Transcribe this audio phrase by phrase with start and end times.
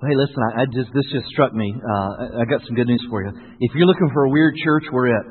[0.00, 1.68] Hey, listen, I, I just this just struck me.
[1.76, 3.36] Uh, I, I got some good news for you.
[3.60, 5.26] If you're looking for a weird church, we're it.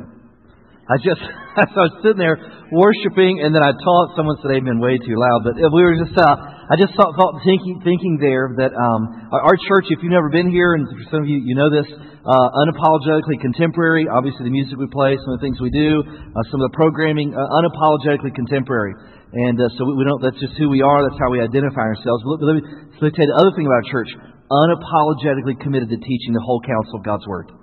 [0.85, 1.17] I just
[1.57, 2.37] I was sitting there
[2.69, 6.13] worshiping, and then I taught someone said "Amen" way too loud, but we were just.
[6.13, 6.37] Uh,
[6.69, 10.29] I just thought, thought thinking thinking there that um, our, our church, if you've never
[10.29, 14.05] been here, and for some of you you know this, uh, unapologetically contemporary.
[14.05, 16.77] Obviously, the music we play, some of the things we do, uh, some of the
[16.77, 18.93] programming, uh, unapologetically contemporary.
[19.33, 20.21] And uh, so we, don't.
[20.21, 21.01] That's just who we are.
[21.01, 22.21] That's how we identify ourselves.
[22.21, 22.61] But let me,
[23.01, 24.13] let me tell you the other thing about church
[24.51, 27.53] unapologetically committed to teaching the whole counsel of God's Word.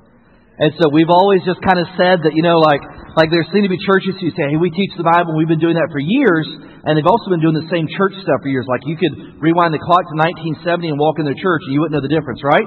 [0.56, 2.80] And so we've always just kind of said that, you know, like,
[3.12, 5.60] like there seem to be churches who say, hey, we teach the Bible, we've been
[5.60, 6.48] doing that for years,
[6.80, 8.64] and they've also been doing the same church stuff for years.
[8.64, 11.84] Like you could rewind the clock to 1970 and walk in their church and you
[11.84, 12.64] wouldn't know the difference, right?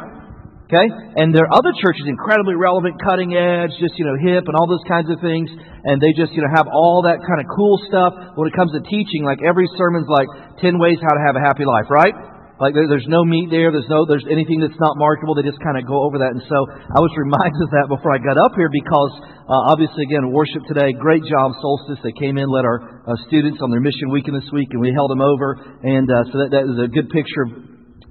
[0.70, 0.86] Okay?
[1.18, 4.70] And there are other churches, incredibly relevant, cutting edge, just, you know, hip and all
[4.70, 5.50] those kinds of things.
[5.50, 8.14] And they just, you know, have all that kind of cool stuff.
[8.38, 10.30] When it comes to teaching, like every sermon's like
[10.62, 12.14] 10 ways how to have a happy life, right?
[12.60, 13.72] Like there's no meat there.
[13.72, 15.32] There's no there's anything that's not marketable.
[15.32, 16.36] They just kind of go over that.
[16.36, 19.14] And so I was reminded of that before I got up here because
[19.48, 20.92] uh, obviously again worship today.
[20.92, 22.04] Great job, Solstice.
[22.04, 24.92] They came in, led our uh, students on their mission weekend this week, and we
[24.92, 25.56] held them over.
[25.88, 27.52] And uh, so that, that is a good picture of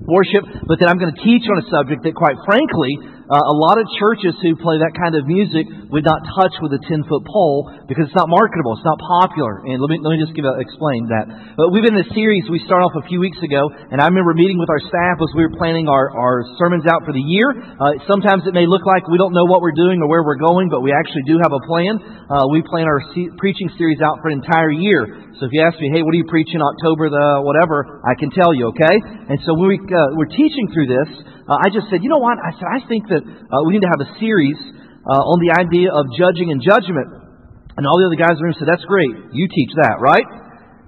[0.08, 0.48] worship.
[0.64, 3.76] But then I'm going to teach on a subject that, quite frankly, uh, a lot
[3.76, 7.20] of churches who play that kind of music would not touch with a 10 foot
[7.28, 9.68] pole because it's not marketable, it's not popular.
[9.68, 11.28] And let me, let me just give a, explain that.
[11.60, 14.08] But we've been in a series we started off a few weeks ago, and I
[14.08, 17.20] remember meeting with our staff as we were planning our, our sermons out for the
[17.20, 17.52] year.
[17.52, 20.40] Uh, sometimes it may look like we don't know what we're doing or where we're
[20.40, 22.00] going, but we actually do have a plan.
[22.32, 25.28] Uh, we plan our se- preaching series out for an entire year.
[25.36, 28.16] So if you ask me, hey, what are you preaching in October the whatever, I
[28.16, 28.96] can tell you, okay?
[29.28, 31.10] And so we, uh, we're teaching through this
[31.48, 32.36] uh, I just said, you know what?
[32.36, 34.60] I said, I think that uh, we need to have a series
[35.08, 37.08] uh, on the idea of judging and judgment.
[37.80, 39.32] And all the other guys in the room said, that's great.
[39.32, 40.26] You teach that, right?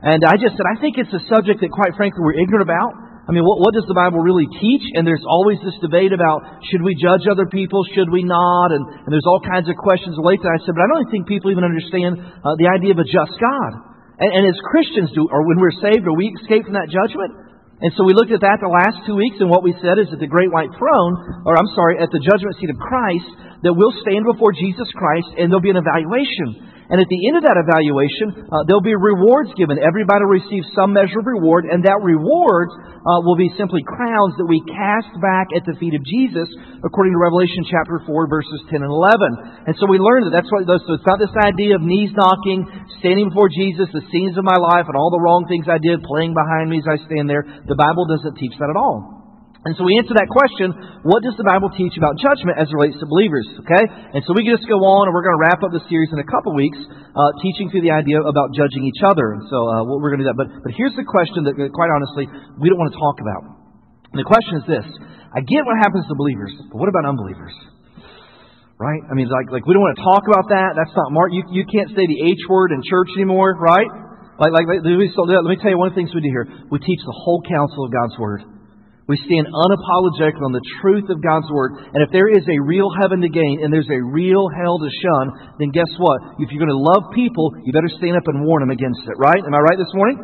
[0.04, 2.92] And I just said, I think it's a subject that, quite frankly, we're ignorant about.
[3.24, 4.82] I mean, what, what does the Bible really teach?
[4.98, 8.74] And there's always this debate about should we judge other people, should we not?
[8.74, 10.50] And, and there's all kinds of questions related to.
[10.50, 13.38] I said, but I don't think people even understand uh, the idea of a just
[13.38, 13.72] God.
[14.18, 17.49] And, and as Christians do, or when we're saved, are we escape from that judgment?
[17.80, 20.12] And so we looked at that the last two weeks, and what we said is
[20.12, 21.12] that the great white throne,
[21.48, 23.28] or I'm sorry, at the judgment seat of Christ,
[23.64, 26.79] that we'll stand before Jesus Christ and there'll be an evaluation.
[26.90, 29.78] And at the end of that evaluation, uh, there'll be rewards given.
[29.78, 34.34] Everybody will receive some measure of reward, and that reward uh, will be simply crowns
[34.42, 36.50] that we cast back at the feet of Jesus,
[36.82, 39.70] according to Revelation chapter 4, verses 10 and 11.
[39.70, 42.66] And so we learned that that's what, so it's not this idea of knees knocking,
[42.98, 46.02] standing before Jesus, the scenes of my life, and all the wrong things I did
[46.02, 47.46] playing behind me as I stand there.
[47.70, 49.19] The Bible doesn't teach that at all.
[49.60, 50.72] And so we answer that question,
[51.04, 53.44] what does the Bible teach about judgment as it relates to believers?
[53.60, 53.84] Okay?
[54.16, 56.08] And so we can just go on, and we're going to wrap up the series
[56.08, 59.36] in a couple weeks, uh, teaching through the idea about judging each other.
[59.36, 60.40] And so uh, we're going to do that.
[60.40, 62.24] But, but here's the question that, quite honestly,
[62.56, 63.42] we don't want to talk about.
[64.16, 64.86] And the question is this
[65.36, 67.52] I get what happens to believers, but what about unbelievers?
[68.80, 69.04] Right?
[69.04, 70.72] I mean, like, like we don't want to talk about that.
[70.72, 71.36] That's not Mark.
[71.36, 73.92] You, you can't say the H word in church anymore, right?
[74.40, 76.48] Like, like, let me, let me tell you one of the things we do here.
[76.72, 78.40] We teach the whole counsel of God's Word.
[79.10, 81.82] We stand unapologetic on the truth of God's Word.
[81.82, 84.86] And if there is a real heaven to gain and there's a real hell to
[84.86, 86.38] shun, then guess what?
[86.38, 89.18] If you're going to love people, you better stand up and warn them against it,
[89.18, 89.42] right?
[89.42, 90.14] Am I right this morning?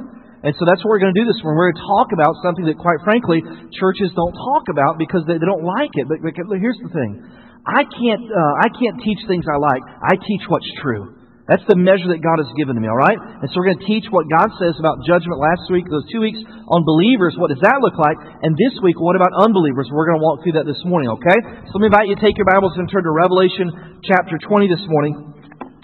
[0.47, 1.59] And so that's what we're going to do this morning.
[1.59, 3.43] We're going to talk about something that, quite frankly,
[3.75, 6.07] churches don't talk about because they, they don't like it.
[6.07, 7.27] But, but here's the thing
[7.67, 11.26] I can't, uh, I can't teach things I like, I teach what's true.
[11.47, 13.15] That's the measure that God has given to me, all right?
[13.15, 16.19] And so we're going to teach what God says about judgment last week, those two
[16.19, 17.39] weeks on believers.
[17.39, 18.19] What does that look like?
[18.43, 19.87] And this week, what about unbelievers?
[19.87, 21.39] We're going to walk through that this morning, okay?
[21.71, 24.67] So let me invite you to take your Bibles and turn to Revelation chapter 20
[24.67, 25.15] this morning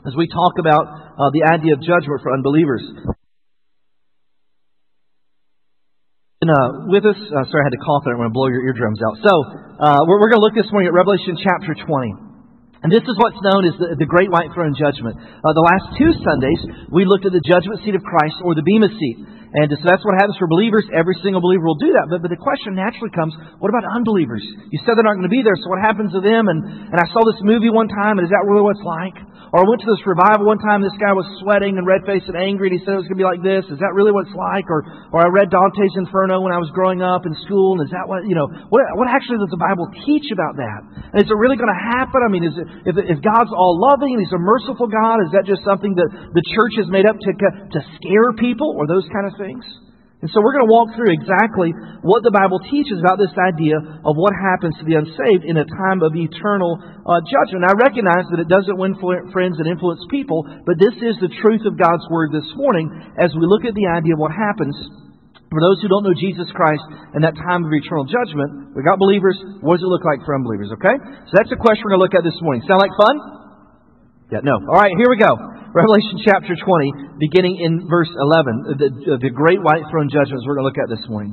[0.02, 0.82] as we talk about
[1.14, 2.82] uh, the idea of judgment for unbelievers.
[6.42, 8.18] And, uh, with us, uh, sorry, I had to cough there.
[8.18, 9.14] I'm going to blow your eardrums out.
[9.22, 9.30] So,
[9.78, 12.31] uh, we're, we're going to look this morning at Revelation chapter 20.
[12.82, 15.14] And this is what's known as the, the Great White Throne Judgment.
[15.14, 18.66] Uh, the last two Sundays, we looked at the judgment seat of Christ or the
[18.66, 19.41] Bema seat.
[19.52, 20.88] And so that's what happens for believers.
[20.96, 22.08] Every single believer will do that.
[22.08, 24.40] But, but the question naturally comes, what about unbelievers?
[24.72, 26.48] You said they're not going to be there, so what happens to them?
[26.48, 29.16] And, and I saw this movie one time, and is that really what it's like?
[29.52, 32.24] Or I went to this revival one time, this guy was sweating and red faced
[32.32, 33.68] and angry, and he said it was going to be like this.
[33.68, 34.64] Is that really what it's like?
[34.72, 34.80] Or,
[35.12, 38.08] or I read Dante's Inferno when I was growing up in school, and is that
[38.08, 40.80] what, you know, what, what actually does the Bible teach about that?
[41.12, 42.24] And is it really going to happen?
[42.24, 45.36] I mean, is it, if, if God's all loving and He's a merciful God, is
[45.36, 47.30] that just something that the church has made up to,
[47.76, 49.41] to scare people or those kind of things?
[50.22, 51.74] And so we're going to walk through exactly
[52.06, 55.66] what the Bible teaches about this idea of what happens to the unsaved in a
[55.66, 57.66] time of eternal uh, judgment.
[57.66, 58.94] I recognize that it doesn't win
[59.34, 62.86] friends and influence people, but this is the truth of God's Word this morning
[63.18, 64.78] as we look at the idea of what happens
[65.50, 68.96] For those who don't know Jesus Christ in that time of eternal judgment, we got
[68.96, 69.36] believers.
[69.60, 70.72] What does it look like for unbelievers?
[70.80, 70.96] Okay?
[71.28, 72.64] So that's the question we're going to look at this morning.
[72.64, 73.16] Sound like fun?
[74.32, 74.56] Yeah, no.
[74.70, 75.61] All right, here we go.
[75.72, 80.44] Revelation chapter 20, beginning in verse 11, uh, the, uh, the great white throne judgments
[80.44, 81.32] we're going to look at this morning.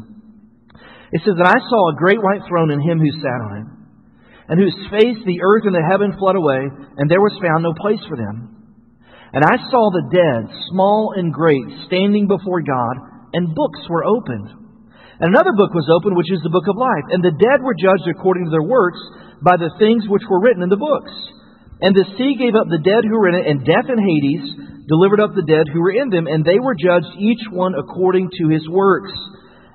[1.12, 3.68] It says, And I saw a great white throne and him who sat on it,
[4.48, 7.76] and whose face the earth and the heaven fled away, and there was found no
[7.76, 8.80] place for them.
[9.36, 12.96] And I saw the dead, small and great, standing before God
[13.36, 14.56] and books were opened.
[15.20, 17.12] And another book was opened, which is the book of life.
[17.12, 19.04] And the dead were judged according to their works
[19.44, 21.12] by the things which were written in the books.
[21.80, 24.46] And the sea gave up the dead who were in it, and death and Hades
[24.88, 28.28] delivered up the dead who were in them, and they were judged each one according
[28.42, 29.14] to his works.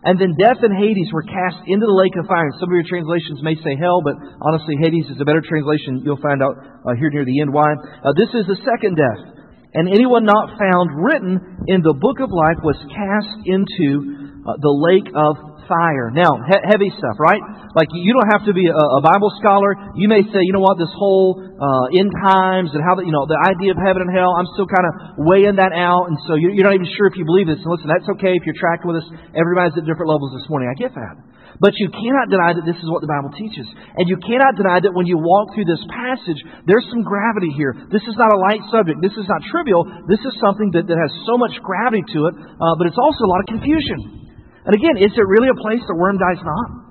[0.05, 2.53] And then death and Hades were cast into the lake of fire.
[2.61, 6.05] Some of your translations may say hell, but honestly, Hades is a better translation.
[6.05, 7.73] You'll find out uh, here near the end why.
[8.05, 9.35] Uh, this is the second death
[9.75, 14.71] and anyone not found written in the book of life was cast into uh, the
[14.71, 15.35] lake of
[15.67, 16.15] fire.
[16.15, 17.41] Now, he- heavy stuff, right?
[17.75, 19.75] Like, you don't have to be a, a Bible scholar.
[19.99, 23.13] You may say, you know what, this whole uh, end times and how, the, you
[23.13, 24.93] know, the idea of heaven and hell, I'm still kind of
[25.27, 27.61] weighing that out, and so you're, you're not even sure if you believe this.
[27.61, 29.09] And listen, that's okay if you're tracking with us.
[29.35, 30.71] Everybody's at different levels this morning.
[30.71, 31.35] I get that.
[31.63, 33.67] But you cannot deny that this is what the Bible teaches.
[33.95, 37.79] And you cannot deny that when you walk through this passage, there's some gravity here.
[37.95, 38.99] This is not a light subject.
[38.99, 39.87] This is not trivial.
[40.11, 43.23] This is something that, that has so much gravity to it, uh, but it's also
[43.23, 44.24] a lot of confusion.
[44.65, 46.85] And again, is it really a place the worm dies not?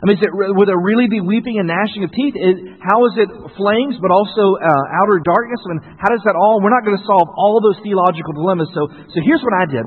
[0.00, 2.32] I mean, is it, will there really be weeping and gnashing of teeth?
[2.80, 3.28] How is it
[3.60, 5.60] flames, but also uh, outer darkness?
[5.60, 6.64] I mean, how does that all?
[6.64, 8.72] We're not going to solve all those theological dilemmas.
[8.72, 9.84] So, so here's what I did.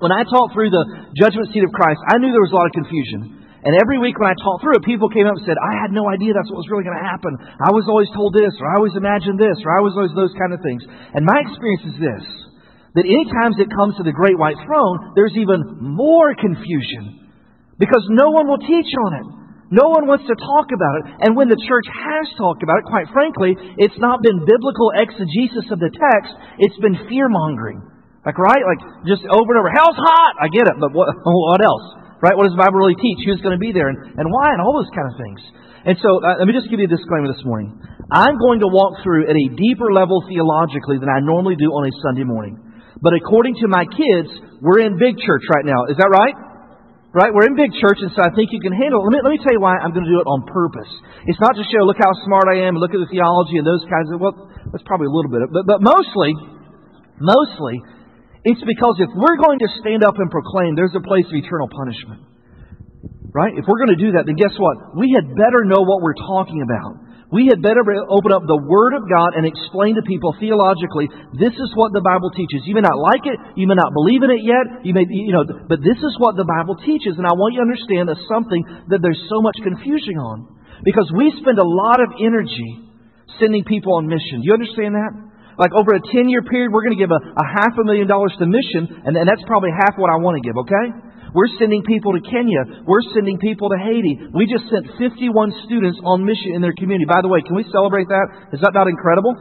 [0.00, 2.66] When I taught through the judgment seat of Christ, I knew there was a lot
[2.66, 3.44] of confusion.
[3.62, 5.94] And every week when I taught through it, people came up and said, I had
[5.94, 7.36] no idea that's what was really going to happen.
[7.62, 10.34] I was always told this, or I always imagined this, or I was always those
[10.34, 10.82] kind of things.
[11.14, 12.24] And my experience is this
[12.94, 17.32] that any times it comes to the great white throne, there's even more confusion.
[17.80, 19.26] Because no one will teach on it.
[19.72, 21.04] No one wants to talk about it.
[21.24, 25.72] And when the church has talked about it, quite frankly, it's not been biblical exegesis
[25.72, 27.80] of the text, it's been fear mongering.
[28.20, 28.60] Like, right?
[28.60, 29.72] Like, just over and over.
[29.72, 30.38] Hell's hot!
[30.38, 31.86] I get it, but what, what else?
[32.20, 32.36] Right?
[32.36, 33.24] What does the Bible really teach?
[33.24, 35.40] Who's going to be there and, and why and all those kind of things.
[35.82, 37.74] And so, uh, let me just give you a disclaimer this morning.
[38.12, 41.88] I'm going to walk through at a deeper level theologically than I normally do on
[41.88, 42.60] a Sunday morning.
[43.00, 44.28] But according to my kids,
[44.60, 45.88] we're in big church right now.
[45.88, 46.34] Is that right?
[47.12, 47.28] Right?
[47.28, 49.04] We're in big church, and so I think you can handle it.
[49.04, 50.88] Let me, let me tell you why I'm going to do it on purpose.
[51.28, 53.84] It's not to show, look how smart I am, look at the theology and those
[53.84, 54.32] kinds of, well,
[54.72, 56.32] that's probably a little bit, of but, but mostly,
[57.20, 57.84] mostly,
[58.48, 61.68] it's because if we're going to stand up and proclaim there's a place of eternal
[61.68, 62.24] punishment,
[63.36, 63.52] right?
[63.60, 64.96] If we're going to do that, then guess what?
[64.96, 67.11] We had better know what we're talking about.
[67.32, 67.80] We had better
[68.12, 72.04] open up the Word of God and explain to people theologically, this is what the
[72.04, 72.68] Bible teaches.
[72.68, 75.32] You may not like it, you may not believe in it yet, you may, you
[75.32, 77.16] know, but this is what the Bible teaches.
[77.16, 78.60] And I want you to understand that something
[78.92, 80.60] that there's so much confusion on.
[80.84, 82.84] Because we spend a lot of energy
[83.40, 84.44] sending people on mission.
[84.44, 85.12] Do you understand that?
[85.56, 88.08] Like over a 10 year period, we're going to give a, a half a million
[88.08, 91.11] dollars to mission, and, and that's probably half what I want to give, okay?
[91.32, 92.84] We're sending people to Kenya.
[92.84, 94.32] We're sending people to Haiti.
[94.36, 97.08] We just sent 51 students on mission in their community.
[97.08, 98.52] By the way, can we celebrate that?
[98.52, 99.32] Is that not incredible?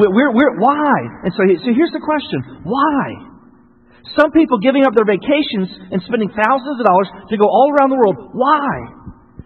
[0.00, 1.28] We're, we're, we're why?
[1.28, 3.28] And so, so here's the question why?
[4.16, 7.92] Some people giving up their vacations and spending thousands of dollars to go all around
[7.92, 8.16] the world.
[8.32, 8.72] Why?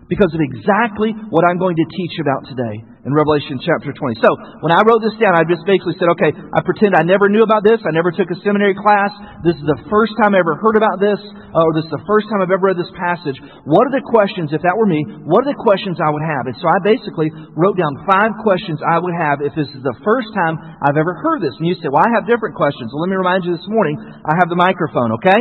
[0.09, 4.25] Because of exactly what I'm going to teach about today in Revelation chapter 20.
[4.25, 4.33] So,
[4.65, 7.45] when I wrote this down, I just basically said, okay, I pretend I never knew
[7.45, 7.77] about this.
[7.85, 9.13] I never took a seminary class.
[9.45, 11.21] This is the first time I ever heard about this,
[11.53, 13.37] or this is the first time I've ever read this passage.
[13.69, 16.49] What are the questions, if that were me, what are the questions I would have?
[16.49, 19.97] And so I basically wrote down five questions I would have if this is the
[20.01, 21.53] first time I've ever heard this.
[21.61, 22.89] And you say, well, I have different questions.
[22.89, 25.41] Well, let me remind you this morning, I have the microphone, okay?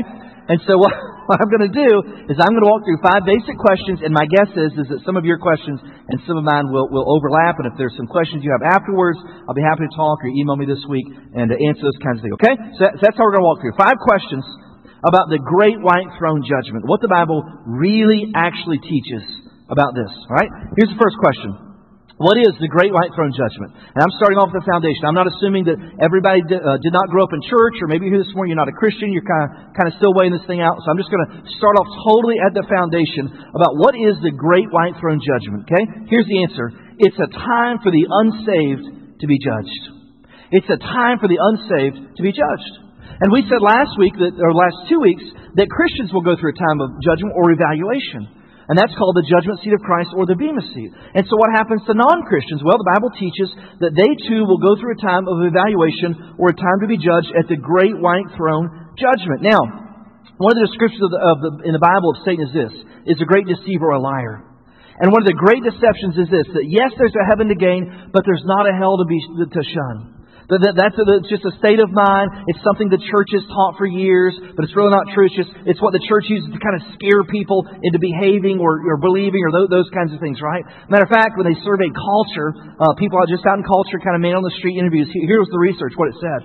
[0.51, 0.91] And so what,
[1.29, 1.89] what I'm going to do
[2.27, 5.01] is I'm going to walk through five basic questions, and my guess is, is that
[5.07, 7.57] some of your questions and some of mine will, will overlap.
[7.63, 10.59] And if there's some questions you have afterwards, I'll be happy to talk or email
[10.59, 12.35] me this week and to answer those kinds of things.
[12.43, 12.55] Okay?
[12.75, 13.75] So, so that's how we're going to walk through.
[13.79, 14.43] Five questions
[15.07, 16.83] about the great white throne judgment.
[16.83, 19.23] What the Bible really actually teaches
[19.71, 20.11] about this.
[20.11, 20.51] All right?
[20.75, 21.62] Here's the first question.
[22.23, 23.75] What is the great white throne judgment?
[23.75, 25.03] And I'm starting off with the foundation.
[25.03, 28.07] I'm not assuming that everybody did, uh, did not grow up in church, or maybe
[28.07, 30.31] you're here this morning, you're not a Christian, you're kind of, kind of still weighing
[30.31, 30.79] this thing out.
[30.79, 34.31] So I'm just going to start off totally at the foundation about what is the
[34.31, 35.83] great white throne judgment, okay?
[36.07, 36.71] Here's the answer.
[37.03, 39.83] It's a time for the unsaved to be judged.
[40.55, 42.73] It's a time for the unsaved to be judged.
[43.19, 45.27] And we said last week, that, or last two weeks,
[45.59, 48.42] that Christians will go through a time of judgment or evaluation.
[48.71, 50.91] And that's called the judgment seat of Christ or the Bema seat.
[51.15, 52.63] And so what happens to non-Christians?
[52.63, 53.51] Well, the Bible teaches
[53.83, 56.95] that they too will go through a time of evaluation or a time to be
[56.95, 59.43] judged at the great white throne judgment.
[59.43, 59.59] Now,
[60.39, 62.75] one of the descriptions of the, of the, in the Bible of Satan is this
[63.03, 64.47] is a great deceiver or a liar.
[64.99, 68.11] And one of the great deceptions is this that yes, there's a heaven to gain,
[68.13, 70.12] but there's not a hell to, be, to shun.
[70.51, 72.27] That, that's it's just a state of mind.
[72.51, 75.31] It's something the church has taught for years, but it's really not true.
[75.31, 78.83] It's just it's what the church uses to kind of scare people into behaving or,
[78.83, 80.65] or believing or those, those, kinds of things, right?
[80.89, 82.49] Matter of fact, when they surveyed culture,
[82.81, 85.51] uh, people just out in culture, kind of man on the street interviews, here was
[85.53, 86.41] the research, what it said.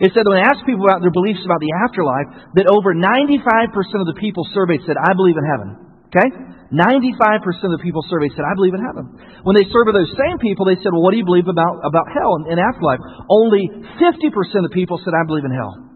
[0.00, 2.96] It said that when they asked people about their beliefs about the afterlife, that over
[2.96, 5.68] 95% of the people surveyed said, I believe in heaven.
[6.08, 6.28] Okay?
[6.70, 9.10] 95% of the people surveyed said, I believe in heaven.
[9.42, 12.06] When they surveyed those same people, they said, Well, what do you believe about, about
[12.14, 13.02] hell and, and afterlife?
[13.26, 13.66] Only
[13.98, 14.30] 50%
[14.62, 15.90] of the people said, I believe in hell.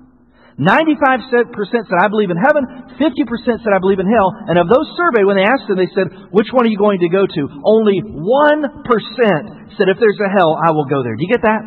[0.59, 2.63] 95% said, I believe in heaven.
[2.95, 4.31] 50% said, I believe in hell.
[4.47, 7.03] And of those surveyed, when they asked them, they said, Which one are you going
[7.03, 7.43] to go to?
[7.63, 11.15] Only 1% said, If there's a hell, I will go there.
[11.15, 11.63] Do you get that?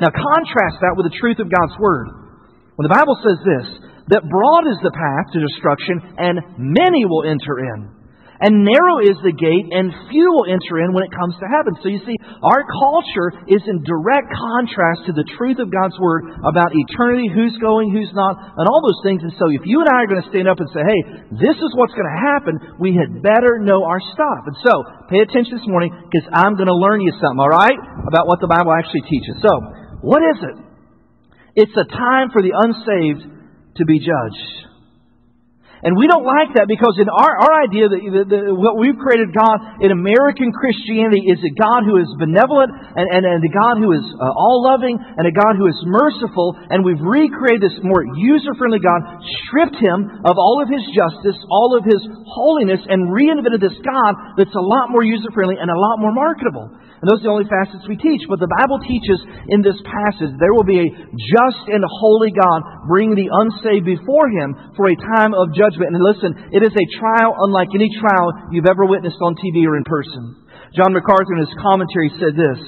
[0.00, 2.08] Now contrast that with the truth of God's Word.
[2.76, 3.68] When the Bible says this,
[4.12, 7.96] that broad is the path to destruction, and many will enter in.
[8.36, 11.72] And narrow is the gate, and few will enter in when it comes to heaven.
[11.80, 16.28] So you see, our culture is in direct contrast to the truth of God's Word
[16.44, 19.24] about eternity, who's going, who's not, and all those things.
[19.24, 21.00] And so if you and I are going to stand up and say, hey,
[21.40, 24.42] this is what's going to happen, we had better know our stuff.
[24.44, 24.74] And so,
[25.08, 28.44] pay attention this morning, because I'm going to learn you something, all right, about what
[28.44, 29.40] the Bible actually teaches.
[29.40, 29.52] So,
[30.04, 30.56] what is it?
[31.56, 33.24] It's a time for the unsaved
[33.80, 34.65] to be judged.
[35.84, 38.00] And we don't like that because in our, our idea that,
[38.56, 43.28] what we've created God in American Christianity is a God who is benevolent and, and,
[43.28, 46.56] and a God who is uh, all loving and a God who is merciful.
[46.72, 49.04] And we've recreated this more user friendly God,
[49.44, 54.40] stripped him of all of his justice, all of his holiness, and reinvented this God
[54.40, 56.72] that's a lot more user friendly and a lot more marketable.
[57.00, 58.24] And those are the only facets we teach.
[58.24, 59.20] But the Bible teaches
[59.52, 64.32] in this passage there will be a just and holy God bringing the unsaved before
[64.32, 65.92] him for a time of judgment.
[65.92, 69.76] And listen, it is a trial unlike any trial you've ever witnessed on TV or
[69.76, 70.46] in person.
[70.72, 72.60] John MacArthur in his commentary said this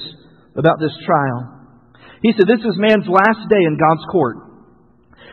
[0.53, 1.59] about this trial.
[2.21, 4.49] He said, This is man's last day in God's court.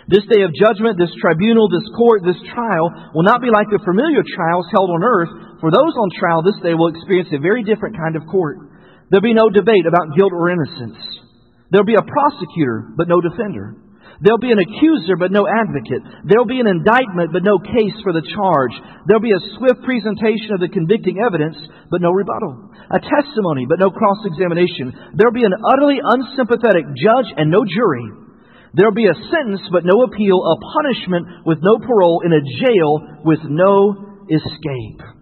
[0.07, 3.83] This day of judgment, this tribunal, this court, this trial will not be like the
[3.83, 5.59] familiar trials held on earth.
[5.59, 8.66] For those on trial this day will experience a very different kind of court.
[9.11, 10.99] There'll be no debate about guilt or innocence.
[11.71, 13.77] There'll be a prosecutor, but no defender.
[14.21, 16.25] There'll be an accuser, but no advocate.
[16.25, 18.73] There'll be an indictment, but no case for the charge.
[19.05, 21.57] There'll be a swift presentation of the convicting evidence,
[21.93, 22.73] but no rebuttal.
[22.89, 24.95] A testimony, but no cross examination.
[25.15, 28.09] There'll be an utterly unsympathetic judge and no jury.
[28.73, 30.41] There'll be a sentence, but no appeal.
[30.41, 35.16] A punishment with no parole in a jail with no escape.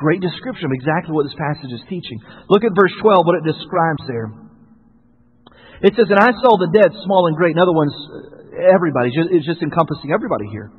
[0.00, 2.16] Great description of exactly what this passage is teaching.
[2.48, 4.32] Look at verse 12, what it describes there.
[5.84, 7.52] It says, And I saw the dead, small and great.
[7.52, 9.12] In other words, uh, everybody.
[9.12, 10.72] It's just encompassing everybody here.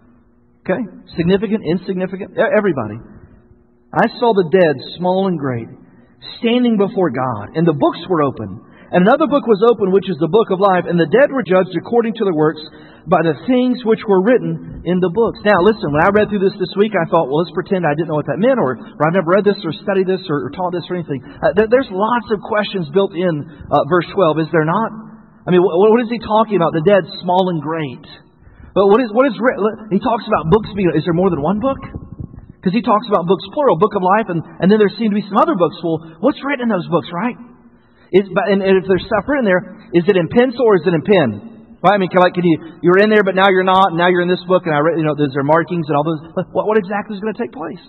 [0.66, 0.82] Okay?
[1.18, 2.98] Significant, insignificant, everybody.
[3.94, 5.70] I saw the dead, small and great,
[6.42, 8.71] standing before God, and the books were open.
[8.92, 11.48] And another book was opened, which is the book of life, and the dead were
[11.48, 12.60] judged according to their works
[13.08, 15.40] by the things which were written in the books.
[15.48, 17.96] Now, listen, when I read through this this week, I thought, well, let's pretend I
[17.96, 20.44] didn't know what that meant, or, or I've never read this, or studied this, or,
[20.44, 21.24] or taught this, or anything.
[21.24, 24.92] Uh, there's lots of questions built in uh, verse 12, is there not?
[25.48, 26.76] I mean, what, what is he talking about?
[26.76, 28.04] The dead, small and great.
[28.76, 29.34] But what is, what is,
[29.88, 31.80] he talks about books being, is there more than one book?
[32.60, 35.18] Because he talks about books plural, book of life, and, and then there seem to
[35.18, 35.80] be some other books.
[35.80, 37.51] Well, what's written in those books, right?
[38.12, 41.04] Is, and if there's stuff written there, is it in pencil or is it in
[41.08, 41.30] pen?
[41.80, 41.96] Right?
[41.96, 44.12] I mean, can, like, can you, you're in there, but now you're not, and now
[44.12, 46.22] you're in this book, and I read, you know, there's there markings and all those.
[46.54, 47.82] What, what exactly is going to take place?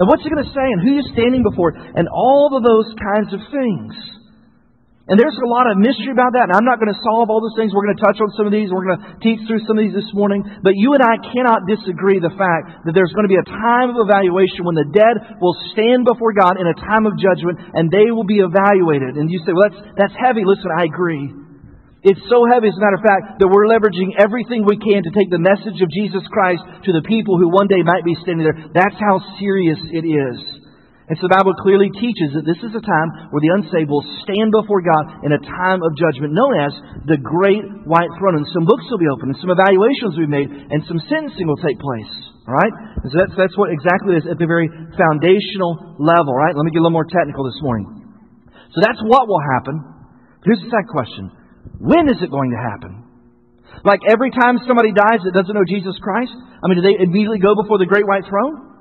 [0.00, 2.90] And what's he going to say, and who you're standing before, and all of those
[2.98, 3.94] kinds of things.
[5.06, 7.38] And there's a lot of mystery about that, and I'm not going to solve all
[7.38, 7.70] those things.
[7.70, 8.74] We're going to touch on some of these.
[8.74, 10.42] We're going to teach through some of these this morning.
[10.66, 13.94] But you and I cannot disagree the fact that there's going to be a time
[13.94, 17.86] of evaluation when the dead will stand before God in a time of judgment, and
[17.86, 19.14] they will be evaluated.
[19.14, 20.42] And you say, well, that's, that's heavy.
[20.42, 21.30] Listen, I agree.
[22.02, 25.14] It's so heavy, as a matter of fact, that we're leveraging everything we can to
[25.14, 28.42] take the message of Jesus Christ to the people who one day might be standing
[28.42, 28.58] there.
[28.74, 30.65] That's how serious it is.
[31.06, 34.02] And so the Bible clearly teaches that this is a time where the unsaved will
[34.26, 36.74] stand before God in a time of judgment known as
[37.06, 38.42] the Great White Throne.
[38.42, 41.46] And some books will be opened, and some evaluations will be made, and some sentencing
[41.46, 42.10] will take place.
[42.50, 42.74] All right?
[43.06, 44.66] And so that's, that's what exactly is at the very
[44.98, 46.34] foundational level.
[46.34, 46.58] Right?
[46.58, 47.86] Let me get a little more technical this morning.
[48.74, 49.78] So that's what will happen.
[50.42, 51.30] Here's the second question.
[51.86, 53.06] When is it going to happen?
[53.86, 56.34] Like every time somebody dies that doesn't know Jesus Christ?
[56.34, 58.75] I mean, do they immediately go before the great white throne?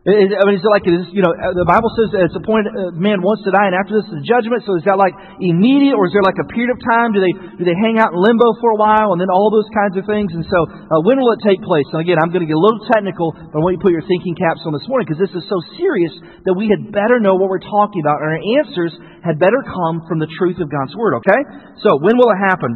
[0.00, 2.72] I mean, is it like, is, you know, uh, the Bible says that it's appointed
[2.72, 4.64] uh, man wants to die, and after this is judgment.
[4.64, 5.12] So is that like
[5.44, 7.12] immediate, or is there like a period of time?
[7.12, 7.28] Do they
[7.60, 10.08] do they hang out in limbo for a while, and then all those kinds of
[10.08, 10.32] things?
[10.32, 11.84] And so, uh, when will it take place?
[11.92, 13.92] And again, I'm going to get a little technical, but I want you to put
[13.92, 16.16] your thinking caps on this morning because this is so serious
[16.48, 20.08] that we had better know what we're talking about, and our answers had better come
[20.08, 21.20] from the truth of God's word.
[21.20, 21.40] Okay?
[21.84, 22.72] So, when will it happen?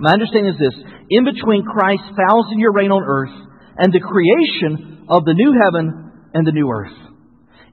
[0.00, 0.76] My understanding is this:
[1.12, 3.36] in between Christ's thousand-year reign on earth
[3.76, 6.96] and the creation of the new heaven and the new earth.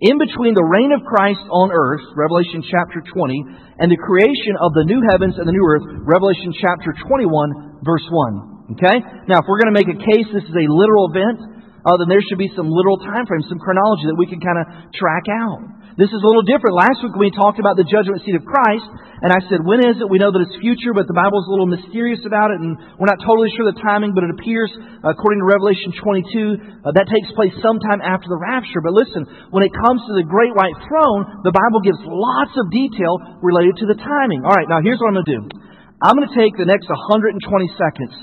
[0.04, 4.76] In between the reign of Christ on earth, Revelation chapter 20, and the creation of
[4.76, 8.76] the new heavens and the new earth, Revelation chapter 21, verse 1.
[8.76, 8.98] Okay?
[9.32, 11.40] Now, if we're going to make a case this is a literal event,
[11.88, 14.60] uh, then there should be some literal time frame, some chronology that we can kind
[14.60, 15.62] of track out.
[15.96, 16.76] This is a little different.
[16.76, 18.84] Last week we talked about the judgment seat of Christ,
[19.24, 20.12] and I said, when is it?
[20.12, 22.76] We know that it's future, but the Bible is a little mysterious about it, and
[23.00, 24.68] we're not totally sure the timing, but it appears,
[25.08, 28.84] according to Revelation 22, uh, that takes place sometime after the rapture.
[28.84, 29.24] But listen,
[29.56, 33.80] when it comes to the great white throne, the Bible gives lots of detail related
[33.80, 34.44] to the timing.
[34.44, 35.44] All right, now here's what I'm going to do.
[36.04, 37.40] I'm going to take the next 120
[37.80, 38.16] seconds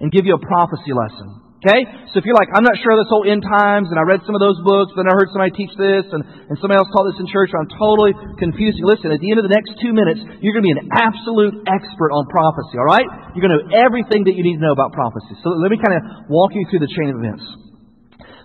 [0.00, 1.47] and give you a prophecy lesson.
[1.58, 1.82] Okay?
[2.14, 4.22] So if you're like, I'm not sure of this whole end times, and I read
[4.22, 7.10] some of those books, then I heard somebody teach this, and, and somebody else taught
[7.10, 8.78] this in church, I'm totally confused.
[8.78, 11.66] Listen, at the end of the next two minutes, you're going to be an absolute
[11.66, 13.34] expert on prophecy, alright?
[13.34, 15.34] You're going to know everything that you need to know about prophecy.
[15.42, 17.42] So let me kind of walk you through the chain of events.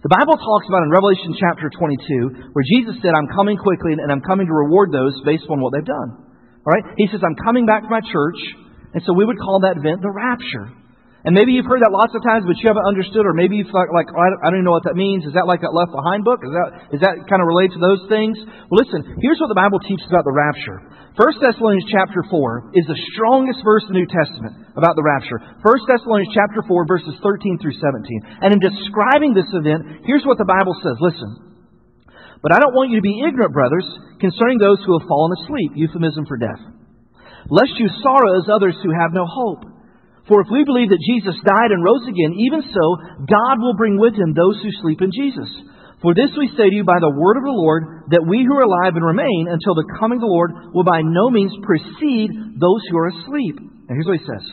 [0.01, 4.09] The Bible talks about in Revelation chapter 22, where Jesus said, I'm coming quickly, and
[4.09, 6.33] I'm coming to reward those based on what they've done.
[6.65, 6.97] Alright?
[6.97, 8.41] He says, I'm coming back to my church,
[8.97, 10.81] and so we would call that event the rapture.
[11.23, 13.63] And maybe you've heard that lots of times, but you haven't understood, or maybe you
[13.71, 15.23] thought, like, oh, I don't even know what that means.
[15.23, 16.43] Is that like that Left Behind book?
[16.43, 18.35] Is that, is that kind of related to those things?
[18.67, 20.83] Well, listen, here's what the Bible teaches about the rapture.
[21.15, 25.39] 1 Thessalonians chapter 4 is the strongest verse in the New Testament about the rapture.
[25.63, 28.43] 1 Thessalonians chapter 4, verses 13 through 17.
[28.43, 30.99] And in describing this event, here's what the Bible says.
[30.99, 31.55] Listen.
[32.43, 33.87] But I don't want you to be ignorant, brothers,
[34.19, 36.59] concerning those who have fallen asleep, euphemism for death.
[37.47, 39.71] Lest you sorrow as others who have no hope.
[40.27, 42.85] For if we believe that Jesus died and rose again, even so,
[43.27, 45.51] God will bring with him those who sleep in Jesus.
[45.99, 48.55] For this we say to you by the word of the Lord, that we who
[48.59, 52.59] are alive and remain until the coming of the Lord will by no means precede
[52.59, 53.55] those who are asleep.
[53.59, 54.43] And here's what he says.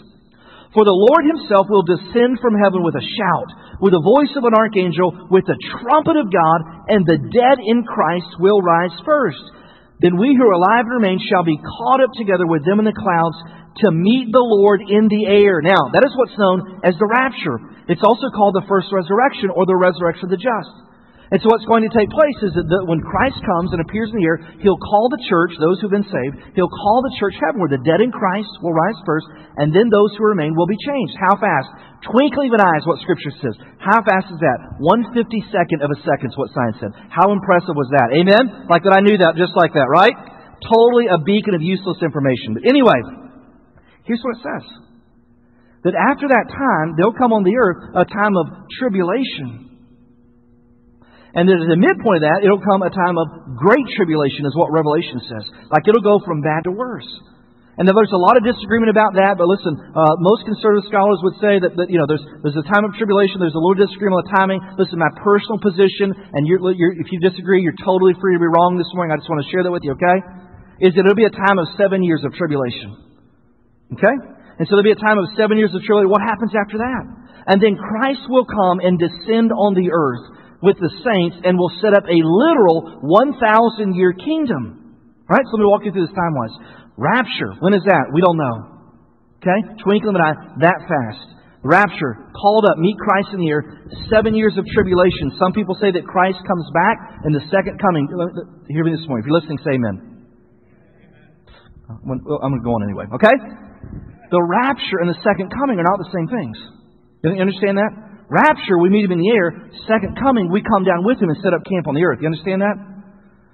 [0.71, 4.47] For the Lord himself will descend from heaven with a shout, with the voice of
[4.47, 9.43] an archangel, with the trumpet of God, and the dead in Christ will rise first.
[9.99, 12.87] Then we who are alive and remain shall be caught up together with them in
[12.87, 13.37] the clouds
[13.85, 15.63] to meet the Lord in the air.
[15.63, 17.59] Now, that is what's known as the rapture.
[17.87, 20.75] It's also called the first resurrection or the resurrection of the just.
[21.31, 24.19] And so what's going to take place is that when Christ comes and appears in
[24.19, 27.63] the air, He'll call the church, those who've been saved, He'll call the church heaven,
[27.63, 30.75] where the dead in Christ will rise first, and then those who remain will be
[30.83, 31.15] changed.
[31.23, 31.71] How fast?
[32.11, 33.55] Twinkling of an eye is what Scripture says.
[33.79, 34.83] How fast is that?
[34.83, 36.91] One fifty second of a second is what science said.
[37.15, 38.11] How impressive was that?
[38.11, 38.67] Amen?
[38.67, 40.17] Like that I knew that just like that, right?
[40.67, 42.59] Totally a beacon of useless information.
[42.59, 43.30] But anyway,
[44.11, 44.67] Here's what it says
[45.87, 49.71] that after that time, there'll come on the earth a time of tribulation.
[51.31, 54.53] And then at the midpoint of that, it'll come a time of great tribulation, is
[54.59, 55.47] what Revelation says.
[55.71, 57.07] Like it'll go from bad to worse.
[57.79, 61.39] And there's a lot of disagreement about that, but listen, uh, most conservative scholars would
[61.39, 64.21] say that, that, you know there's there's a time of tribulation, there's a little disagreement
[64.21, 64.61] on the timing.
[64.75, 68.51] Listen, my personal position, and you're, you're, if you disagree, you're totally free to be
[68.51, 69.15] wrong this morning.
[69.15, 70.19] I just want to share that with you, okay?
[70.83, 73.10] Is that it'll be a time of seven years of tribulation.
[73.95, 74.17] Okay?
[74.61, 76.13] And so there'll be a time of seven years of tribulation.
[76.13, 77.05] What happens after that?
[77.49, 81.73] And then Christ will come and descend on the earth with the saints and will
[81.81, 85.01] set up a literal 1,000 year kingdom.
[85.25, 85.45] All right?
[85.49, 86.55] So let me walk you through this time wise.
[87.01, 87.57] Rapture.
[87.65, 88.13] When is that?
[88.13, 88.57] We don't know.
[89.41, 89.81] Okay?
[89.81, 90.37] Twinkling of an eye.
[90.61, 91.41] That fast.
[91.65, 92.29] Rapture.
[92.37, 92.77] Called up.
[92.77, 93.65] Meet Christ in the air.
[94.13, 95.33] Seven years of tribulation.
[95.41, 98.05] Some people say that Christ comes back in the second coming.
[98.69, 99.25] Hear me this morning.
[99.25, 99.97] If you're listening, say amen.
[101.89, 103.09] Uh, I'm going to go on anyway.
[103.17, 103.33] Okay?
[104.31, 106.57] The rapture and the second coming are not the same things.
[107.27, 107.93] You understand that?
[108.31, 109.69] Rapture, we meet him in the air.
[109.91, 112.23] Second coming, we come down with him and set up camp on the earth.
[112.23, 112.79] You understand that?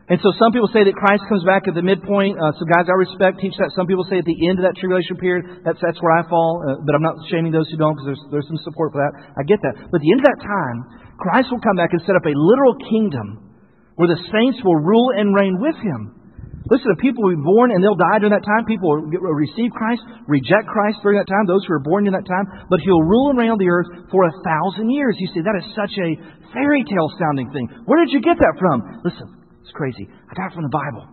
[0.07, 2.39] And so some people say that Christ comes back at the midpoint.
[2.39, 3.75] Uh, some guys I respect teach that.
[3.75, 5.67] Some people say at the end of that tribulation period.
[5.67, 6.63] That's, that's where I fall.
[6.63, 9.19] Uh, but I'm not shaming those who don't because there's, there's some support for that.
[9.35, 9.75] I get that.
[9.91, 10.79] But at the end of that time,
[11.19, 13.51] Christ will come back and set up a literal kingdom
[13.99, 16.26] where the saints will rule and reign with him.
[16.67, 19.71] Listen, if people will be born and they'll die during that time, people will receive
[19.71, 23.07] Christ, reject Christ during that time, those who are born during that time, but he'll
[23.07, 25.15] rule and reign on the earth for a thousand years.
[25.23, 26.19] You see, that is such a
[26.51, 27.71] fairy tale sounding thing.
[27.87, 28.83] Where did you get that from?
[29.07, 30.11] Listen, it's crazy.
[30.11, 31.07] I got it from the Bible.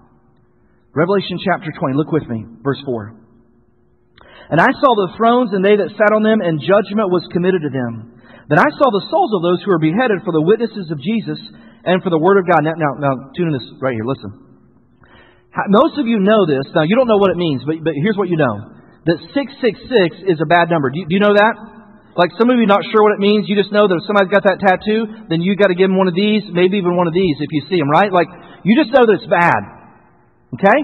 [0.97, 3.13] Revelation chapter 20, look with me, verse 4.
[4.49, 7.61] And I saw the thrones and they that sat on them, and judgment was committed
[7.61, 8.21] to them.
[8.49, 11.39] Then I saw the souls of those who were beheaded for the witnesses of Jesus
[11.85, 12.65] and for the Word of God.
[12.65, 14.05] Now, now, now tune in this right here.
[14.05, 14.42] Listen.
[15.69, 16.65] Most of you know this.
[16.73, 18.73] Now, you don't know what it means, but, but here's what you know.
[19.05, 20.89] That 666 is a bad number.
[20.89, 21.53] Do you, do you know that?
[22.13, 23.49] Like some of you not sure what it means.
[23.49, 25.97] You just know that if somebody's got that tattoo, then you got to give them
[25.97, 28.13] one of these, maybe even one of these if you see them, right?
[28.13, 28.29] Like
[28.61, 29.61] you just know that it's bad.
[30.53, 30.79] Okay?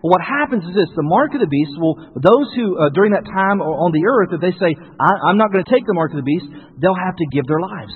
[0.00, 3.12] Well, what happens is this: the mark of the beast will those who uh, during
[3.12, 5.92] that time on the earth, if they say, I, "I'm not going to take the
[5.92, 6.48] mark of the beast,"
[6.80, 7.92] they'll have to give their lives.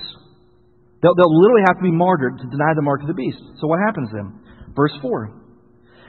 [1.01, 3.41] They'll, they'll literally have to be martyred to deny the mark of the beast.
[3.57, 4.37] So what happens then?
[4.77, 5.44] Verse four.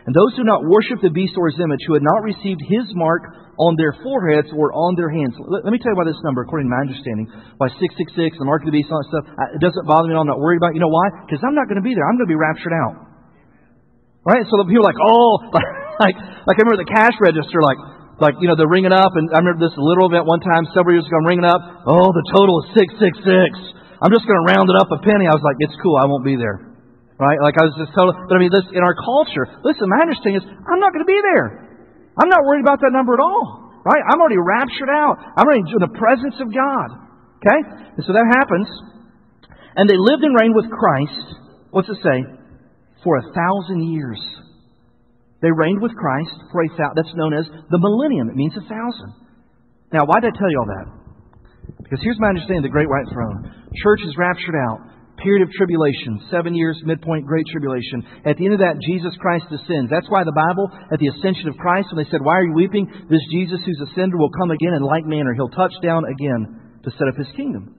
[0.06, 2.86] And those who not worship the beast or his image, who had not received his
[2.94, 3.26] mark
[3.58, 5.34] on their foreheads or on their hands.
[5.34, 7.26] Let, let me tell you why this number, according to my understanding,
[7.58, 10.14] why 666, the mark of the beast, all that stuff, uh, it doesn't bother me
[10.14, 10.22] at all.
[10.22, 10.78] I'm not worried about it.
[10.78, 11.26] You know why?
[11.26, 12.06] Because I'm not going to be there.
[12.06, 12.94] I'm going to be raptured out.
[14.22, 14.46] Right?
[14.46, 15.30] So the people are like, oh,
[16.06, 16.14] like,
[16.46, 17.80] like I remember the cash register, like,
[18.22, 20.94] like, you know, they're ringing up, and I remember this little event one time several
[20.94, 23.26] years ago, I'm ringing up, oh, the total is 666.
[23.98, 25.26] I'm just going to round it up a penny.
[25.26, 26.65] I was like, it's cool, I won't be there.
[27.16, 27.40] Right?
[27.40, 30.44] Like I was just told, but I mean, this, in our culture, listen, my understanding
[30.44, 31.64] is, I'm not going to be there.
[32.12, 33.72] I'm not worried about that number at all.
[33.88, 34.02] Right?
[34.04, 35.16] I'm already raptured out.
[35.16, 36.88] I'm already in the presence of God.
[37.40, 37.60] Okay?
[37.96, 38.68] And so that happens.
[39.80, 41.24] And they lived and reigned with Christ.
[41.72, 42.18] What's it say?
[43.00, 44.20] For a thousand years.
[45.40, 46.96] They reigned with Christ for a thousand.
[47.00, 48.28] That's known as the millennium.
[48.28, 49.12] It means a thousand.
[49.92, 50.88] Now, why did I tell you all that?
[51.80, 53.70] Because here's my understanding of the great white throne.
[53.80, 58.04] Church is raptured out period of tribulation, seven years, midpoint, great tribulation.
[58.24, 59.90] At the end of that, Jesus Christ descends.
[59.90, 62.54] That's why the Bible, at the ascension of Christ, when they said, Why are you
[62.54, 62.86] weeping?
[63.08, 65.32] This Jesus who's ascended will come again in like manner.
[65.34, 67.76] He'll touch down again to set up his kingdom.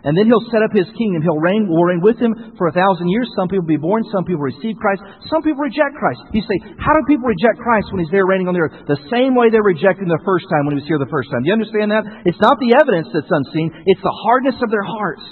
[0.00, 1.20] And then he'll set up his kingdom.
[1.20, 3.28] He'll reign, we'll reign with him for a thousand years.
[3.36, 6.24] Some people will be born, some people receive Christ, some people reject Christ.
[6.32, 8.88] You say, how do people reject Christ when he's there reigning on the earth?
[8.88, 11.28] The same way they rejected him the first time when he was here the first
[11.28, 11.44] time.
[11.44, 12.08] Do you understand that?
[12.24, 15.24] It's not the evidence that's unseen, it's the hardness of their hearts.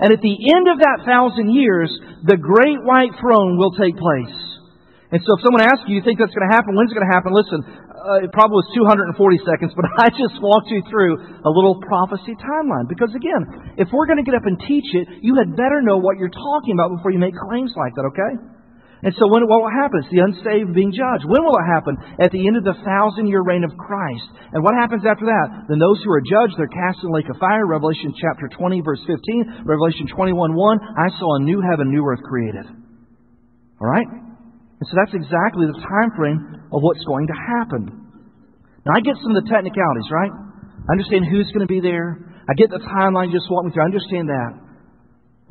[0.00, 1.90] And at the end of that thousand years,
[2.26, 4.36] the great white throne will take place.
[5.14, 6.74] And so if someone asks you, you think that's going to happen?
[6.74, 7.30] When's it going to happen?
[7.30, 9.14] Listen, uh, it probably was 240
[9.46, 12.90] seconds, but I just walked you through a little prophecy timeline.
[12.90, 16.02] Because again, if we're going to get up and teach it, you had better know
[16.02, 18.53] what you're talking about before you make claims like that, okay?
[19.04, 20.00] And so when, what will happen?
[20.00, 21.28] It's the unsaved being judged.
[21.28, 21.92] When will it happen?
[22.24, 24.24] At the end of the thousand year reign of Christ.
[24.56, 25.68] And what happens after that?
[25.68, 27.68] Then those who are judged, they're cast in the lake of fire.
[27.68, 29.68] Revelation chapter 20, verse 15.
[29.68, 30.96] Revelation 21, 1.
[30.96, 32.64] I saw a new heaven, new earth created.
[33.76, 34.08] All right?
[34.08, 38.08] And so that's exactly the time frame of what's going to happen.
[38.88, 40.32] Now I get some of the technicalities, right?
[40.32, 42.24] I understand who's going to be there.
[42.48, 43.84] I get the timeline you just walked me through.
[43.84, 44.52] I understand that.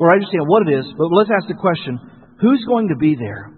[0.02, 2.02] Or I understand what it is, but let's ask the question
[2.44, 3.56] who's going to be there?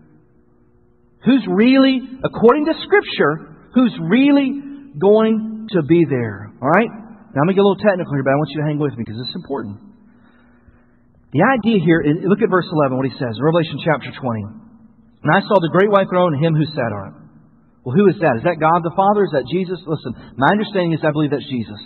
[1.26, 6.54] Who's really, according to Scripture, who's really going to be there?
[6.62, 6.88] All right?
[6.88, 8.78] Now, I'm going to get a little technical here, but I want you to hang
[8.78, 9.82] with me because is important.
[11.34, 14.64] The idea here, is, look at verse 11, what he says, Revelation chapter 20.
[15.26, 17.16] And I saw the great white throne and him who sat on it.
[17.84, 18.40] Well, who is that?
[18.40, 19.26] Is that God the Father?
[19.26, 19.82] Is that Jesus?
[19.84, 21.82] Listen, my understanding is I believe that's Jesus.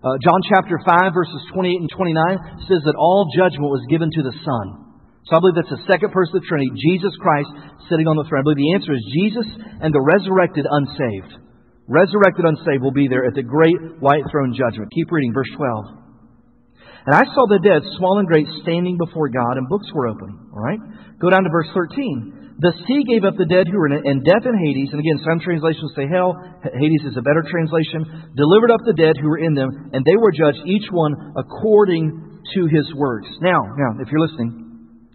[0.00, 4.22] Uh, John chapter 5, verses 28 and 29 says that all judgment was given to
[4.22, 4.87] the Son.
[5.28, 7.52] So I believe that's the second person of the Trinity, Jesus Christ
[7.92, 8.40] sitting on the throne.
[8.40, 9.48] I believe the answer is Jesus
[9.84, 11.44] and the resurrected unsaved.
[11.84, 14.88] Resurrected unsaved will be there at the great white throne judgment.
[14.92, 17.08] Keep reading, verse 12.
[17.08, 20.52] And I saw the dead, small and great, standing before God, and books were open.
[20.52, 20.80] All right?
[21.20, 22.60] Go down to verse 13.
[22.60, 25.00] The sea gave up the dead who were in it, and death and Hades, and
[25.00, 29.28] again, some translations say hell, Hades is a better translation, delivered up the dead who
[29.28, 33.30] were in them, and they were judged, each one according to his works.
[33.40, 34.67] Now, now, if you're listening,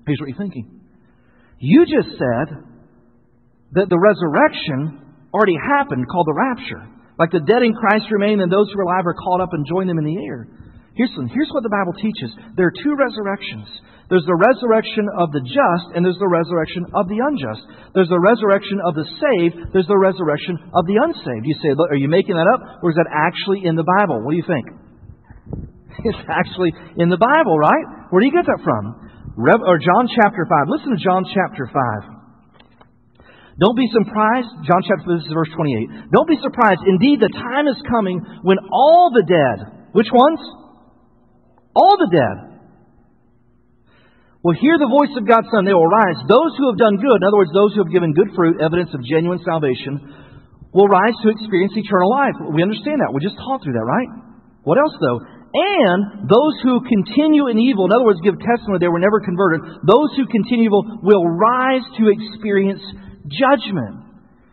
[0.06, 0.82] Here's what you're thinking.
[1.60, 2.48] You just said
[3.74, 5.00] that the resurrection
[5.34, 6.84] already happened, called the rapture.
[7.18, 9.66] Like the dead in Christ remain, and those who are alive are caught up and
[9.66, 10.50] join them in the air.
[10.94, 13.66] Here's, here's what the Bible teaches there are two resurrections.
[14.12, 17.66] There's the resurrection of the just, and there's the resurrection of the unjust.
[17.98, 21.50] There's the resurrection of the saved, there's the resurrection of the unsaved.
[21.50, 24.22] You say, are you making that up, or is that actually in the Bible?
[24.22, 24.68] What do you think?
[26.04, 28.10] It's actually in the Bible, right?
[28.10, 29.03] Where do you get that from?
[29.36, 30.70] Rev, or John chapter 5.
[30.70, 32.14] Listen to John chapter 5.
[33.58, 34.50] Don't be surprised.
[34.66, 36.14] John chapter 5, this is verse 28.
[36.14, 36.82] Don't be surprised.
[36.86, 40.42] Indeed, the time is coming when all the dead, which ones?
[41.74, 42.54] All the dead,
[44.44, 45.66] will hear the voice of God's Son.
[45.66, 46.20] They will rise.
[46.30, 48.94] Those who have done good, in other words, those who have given good fruit, evidence
[48.94, 49.98] of genuine salvation,
[50.76, 52.38] will rise to experience eternal life.
[52.54, 53.10] We understand that.
[53.14, 54.10] We just talked through that, right?
[54.68, 55.20] What else, though?
[55.54, 59.86] And those who continue in evil, in other words, give testimony they were never converted,
[59.86, 62.82] those who continue evil will rise to experience
[63.30, 64.02] judgment.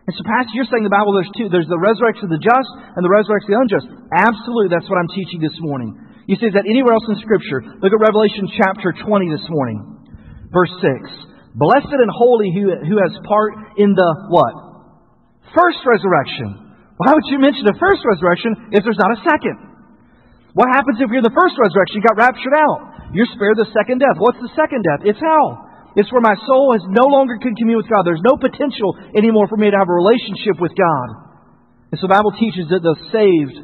[0.05, 1.49] And so, Pastor, you're saying the Bible there's two.
[1.49, 3.87] There's the resurrection of the just and the resurrection of the unjust.
[4.13, 5.97] Absolutely, that's what I'm teaching this morning.
[6.29, 7.65] You see that anywhere else in Scripture?
[7.81, 10.05] Look at Revelation chapter 20 this morning.
[10.53, 11.57] Verse 6.
[11.57, 14.53] Blessed and holy who, who has part in the what?
[15.57, 16.77] First resurrection.
[17.01, 19.70] Why would you mention the first resurrection if there's not a second?
[20.55, 22.03] What happens if you're the first resurrection?
[22.03, 23.15] You got raptured out.
[23.15, 24.19] You're spared the second death.
[24.19, 25.07] What's the second death?
[25.07, 25.71] It's hell.
[25.99, 28.07] It's where my soul has no longer can commune with God.
[28.07, 31.09] There's no potential anymore for me to have a relationship with God.
[31.91, 33.57] And so the Bible teaches that the saved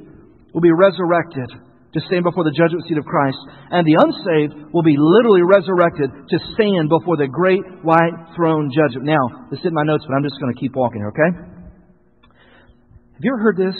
[0.50, 1.54] will be resurrected
[1.94, 3.38] to stand before the judgment seat of Christ,
[3.70, 9.06] and the unsaved will be literally resurrected to stand before the great white throne judgment.
[9.06, 11.30] Now, this is in my notes, but I'm just going to keep walking here, okay?
[13.16, 13.78] Have you ever heard this?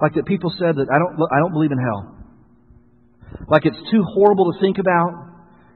[0.00, 2.16] Like that people said that I don't, I don't believe in hell.
[3.48, 5.28] Like it's too horrible to think about.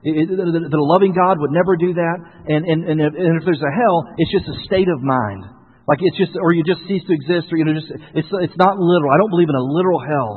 [0.05, 2.17] It, it, that a loving God would never do that.
[2.49, 5.45] And, and, and, if, and if there's a hell, it's just a state of mind.
[5.89, 8.57] Like it's just, or you just cease to exist, or you know, just, it's, it's
[8.57, 9.13] not literal.
[9.13, 10.33] I don't believe in a literal hell.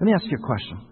[0.00, 0.84] Let me ask you a question.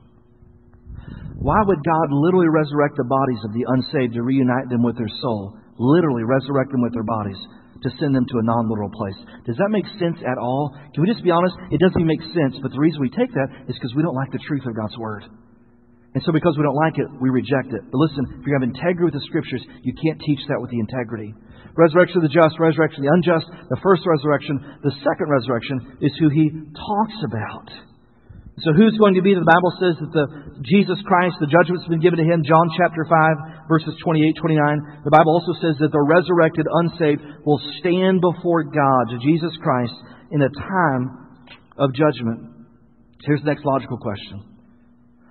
[1.36, 5.12] Why would God literally resurrect the bodies of the unsaved to reunite them with their
[5.20, 5.56] soul?
[5.76, 7.36] Literally resurrect them with their bodies
[7.82, 9.18] to send them to a non literal place.
[9.44, 10.72] Does that make sense at all?
[10.94, 11.56] Can we just be honest?
[11.72, 14.16] It doesn't even make sense, but the reason we take that is because we don't
[14.16, 15.24] like the truth of God's Word.
[16.16, 17.84] And so, because we don't like it, we reject it.
[17.92, 20.80] But listen, if you have integrity with the Scriptures, you can't teach that with the
[20.80, 21.36] integrity.
[21.76, 26.08] Resurrection of the just, resurrection of the unjust, the first resurrection, the second resurrection is
[26.16, 27.68] who he talks about.
[28.64, 29.36] So who's going to be?
[29.36, 30.24] The Bible says that the
[30.64, 32.40] Jesus Christ, the judgment's been given to him.
[32.40, 35.02] John chapter 5, verses 28, 29.
[35.04, 39.94] The Bible also says that the resurrected unsaved will stand before God, Jesus Christ,
[40.30, 41.04] in a time
[41.78, 42.68] of judgment.
[43.24, 44.42] Here's the next logical question.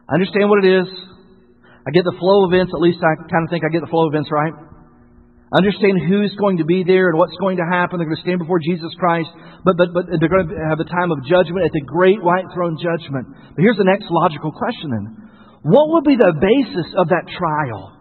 [0.09, 0.89] I understand what it is.
[1.85, 2.73] I get the flow of events.
[2.73, 4.53] At least I kind of think I get the flow of events right.
[5.53, 8.01] I Understand who's going to be there and what's going to happen.
[8.01, 9.29] They're going to stand before Jesus Christ,
[9.63, 12.49] but, but, but they're going to have a time of judgment at the great white
[12.51, 13.55] throne judgment.
[13.55, 15.05] But here's the next logical question then.
[15.63, 17.94] What would be the basis of that trial?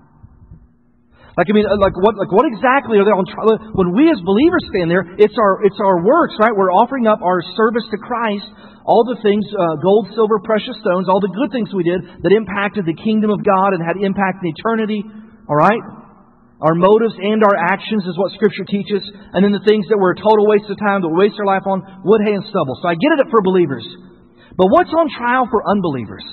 [1.35, 3.59] Like, I mean, like what, like what exactly are they on trial?
[3.75, 6.55] When we as believers stand there, it's our, it's our works, right?
[6.55, 8.47] We're offering up our service to Christ,
[8.87, 12.31] all the things, uh, gold, silver, precious stones, all the good things we did that
[12.31, 15.03] impacted the kingdom of God and had impact in eternity,
[15.51, 15.83] all right?
[16.63, 19.03] Our motives and our actions is what Scripture teaches.
[19.35, 21.51] And then the things that were a total waste of time, that we waste our
[21.51, 22.79] life on, wood, hay, and stubble.
[22.79, 23.85] So I get it for believers.
[24.55, 26.25] But what's on trial for unbelievers?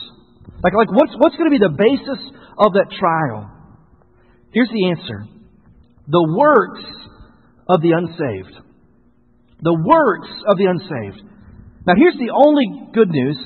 [0.61, 2.21] Like, like what's, what's going to be the basis
[2.55, 3.50] of that trial?
[4.53, 5.25] Here's the answer.
[6.07, 6.83] The works
[7.67, 8.55] of the unsaved.
[9.61, 11.23] The works of the unsaved.
[11.87, 13.37] Now here's the only good news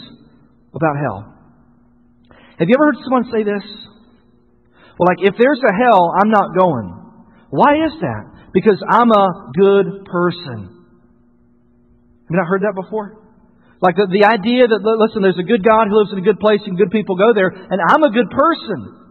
[0.73, 1.33] about hell.
[2.57, 3.63] Have you ever heard someone say this?
[4.97, 6.87] Well, like, if there's a hell, I'm not going.
[7.49, 8.51] Why is that?
[8.53, 10.87] Because I'm a good person.
[12.25, 13.21] Have you not heard that before?
[13.81, 16.39] Like the, the idea that, listen, there's a good God who lives in a good
[16.39, 19.04] place and good people go there, and I'm a good person.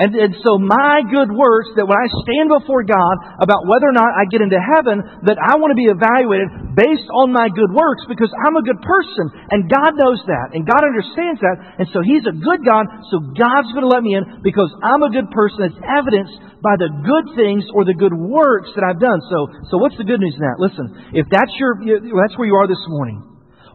[0.00, 3.92] And, and so my good works, that when I stand before God about whether or
[3.92, 7.68] not I get into heaven, that I want to be evaluated based on my good
[7.68, 9.28] works because I'm a good person.
[9.52, 10.56] And God knows that.
[10.56, 11.84] And God understands that.
[11.84, 12.88] And so He's a good God.
[13.12, 15.68] So God's going to let me in because I'm a good person.
[15.68, 19.20] It's evidenced by the good things or the good works that I've done.
[19.28, 20.56] So, so what's the good news in that?
[20.56, 21.76] Listen, if that's your,
[22.16, 23.20] that's where you are this morning.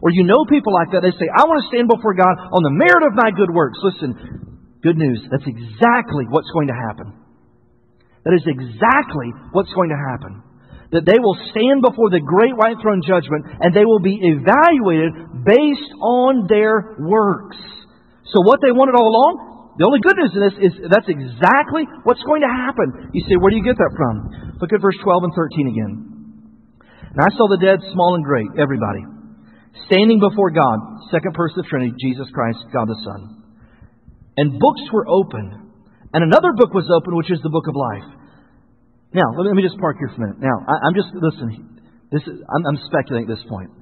[0.02, 2.66] Or you know people like that, they say, I want to stand before God on
[2.66, 3.78] the merit of my good works.
[3.82, 4.47] Listen,
[4.88, 5.20] Good news.
[5.28, 7.12] That's exactly what's going to happen.
[8.24, 10.40] That is exactly what's going to happen.
[10.96, 15.44] That they will stand before the great white throne judgment and they will be evaluated
[15.44, 17.60] based on their works.
[18.32, 21.84] So what they wanted all along, the only good news in this is that's exactly
[22.08, 23.12] what's going to happen.
[23.12, 24.56] You say, where do you get that from?
[24.56, 25.92] Look at verse 12 and 13 again.
[27.12, 29.04] And I saw the dead, small and great, everybody,
[29.84, 30.80] standing before God,
[31.12, 33.37] second person of the Trinity, Jesus Christ, God the Son
[34.38, 35.74] and books were open,
[36.14, 38.06] And another book was open, which is the book of life.
[39.10, 40.38] Now, let me, just park here for a minute.
[40.38, 41.80] Now, I, am just, listen,
[42.14, 43.74] this is, I'm, I'm speculating at this point.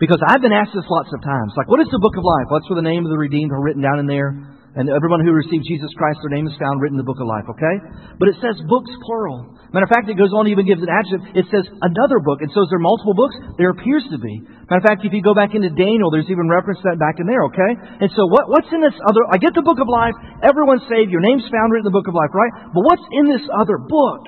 [0.00, 1.52] Because I've been asked this lots of times.
[1.54, 2.48] Like, what is the book of life?
[2.48, 4.34] What's where the name of the redeemed are written down in there.
[4.72, 7.28] And everyone who received Jesus Christ, their name is found written in the book of
[7.28, 7.76] life, okay?
[8.16, 9.52] But it says books plural.
[9.68, 11.28] Matter of fact, it goes on even gives an adjective.
[11.36, 12.40] It says another book.
[12.40, 13.36] And so is there multiple books?
[13.60, 14.40] There appears to be.
[14.40, 17.20] Matter of fact, if you go back into Daniel, there's even reference to that back
[17.20, 17.72] in there, okay?
[18.00, 21.12] And so what, what's in this other, I get the book of life, everyone's saved,
[21.12, 22.72] your name's found written in the book of life, right?
[22.72, 24.24] But what's in this other book?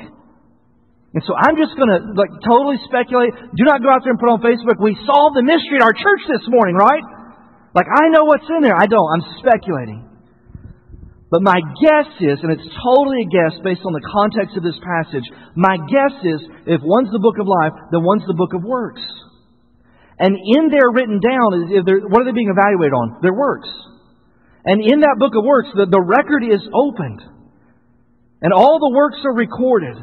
[1.17, 3.33] And so I'm just going to like totally speculate.
[3.33, 5.97] Do not go out there and put on Facebook, we solved the mystery at our
[5.97, 7.05] church this morning, right?
[7.73, 8.77] Like I know what's in there.
[8.77, 9.09] I don't.
[9.09, 10.14] I'm speculating.
[11.35, 14.79] But my guess is, and it's totally a guess based on the context of this
[14.79, 15.27] passage,
[15.59, 16.39] my guess is
[16.71, 19.03] if one's the book of life, then one's the book of works.
[20.15, 23.19] And in there written down, is what are they being evaluated on?
[23.19, 23.67] Their works.
[24.63, 27.19] And in that book of works, the, the record is opened.
[28.39, 29.99] and all the works are recorded,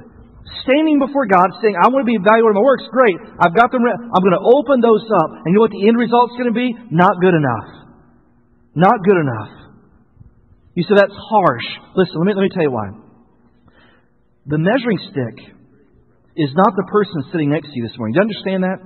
[0.68, 2.84] standing before God, saying, I want to be evaluated on my works.
[2.92, 3.16] Great.
[3.40, 3.88] I've got them.
[3.88, 5.32] Re- I'm going to open those up.
[5.32, 6.76] And you know what the end result's going to be?
[6.92, 7.88] Not good enough.
[8.76, 9.61] Not good enough.
[10.74, 11.68] You say that's harsh.
[11.96, 12.88] Listen, let me, let me tell you why.
[14.48, 15.36] The measuring stick
[16.36, 18.16] is not the person sitting next to you this morning.
[18.16, 18.80] Do you understand that?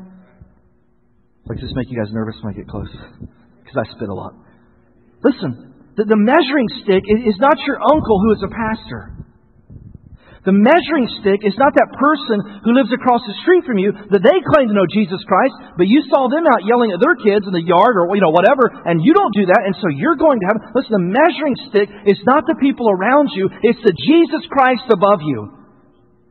[1.46, 2.90] Like, this make you guys nervous when I get close?
[2.90, 4.34] Because I spit a lot.
[5.24, 9.15] Listen, the, the measuring stick is not your uncle who is a pastor.
[10.46, 14.22] The measuring stick is not that person who lives across the street from you that
[14.22, 17.50] they claim to know Jesus Christ, but you saw them out yelling at their kids
[17.50, 20.22] in the yard or you know whatever, and you don't do that, and so you're
[20.22, 20.62] going to heaven.
[20.78, 25.26] Listen, the measuring stick is not the people around you, it's the Jesus Christ above
[25.26, 25.50] you.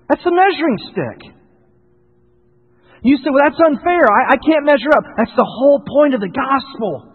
[0.07, 1.19] That's the measuring stick.
[3.03, 4.07] You say, well, that's unfair.
[4.07, 5.05] I, I can't measure up.
[5.19, 7.14] That's the whole point of the gospel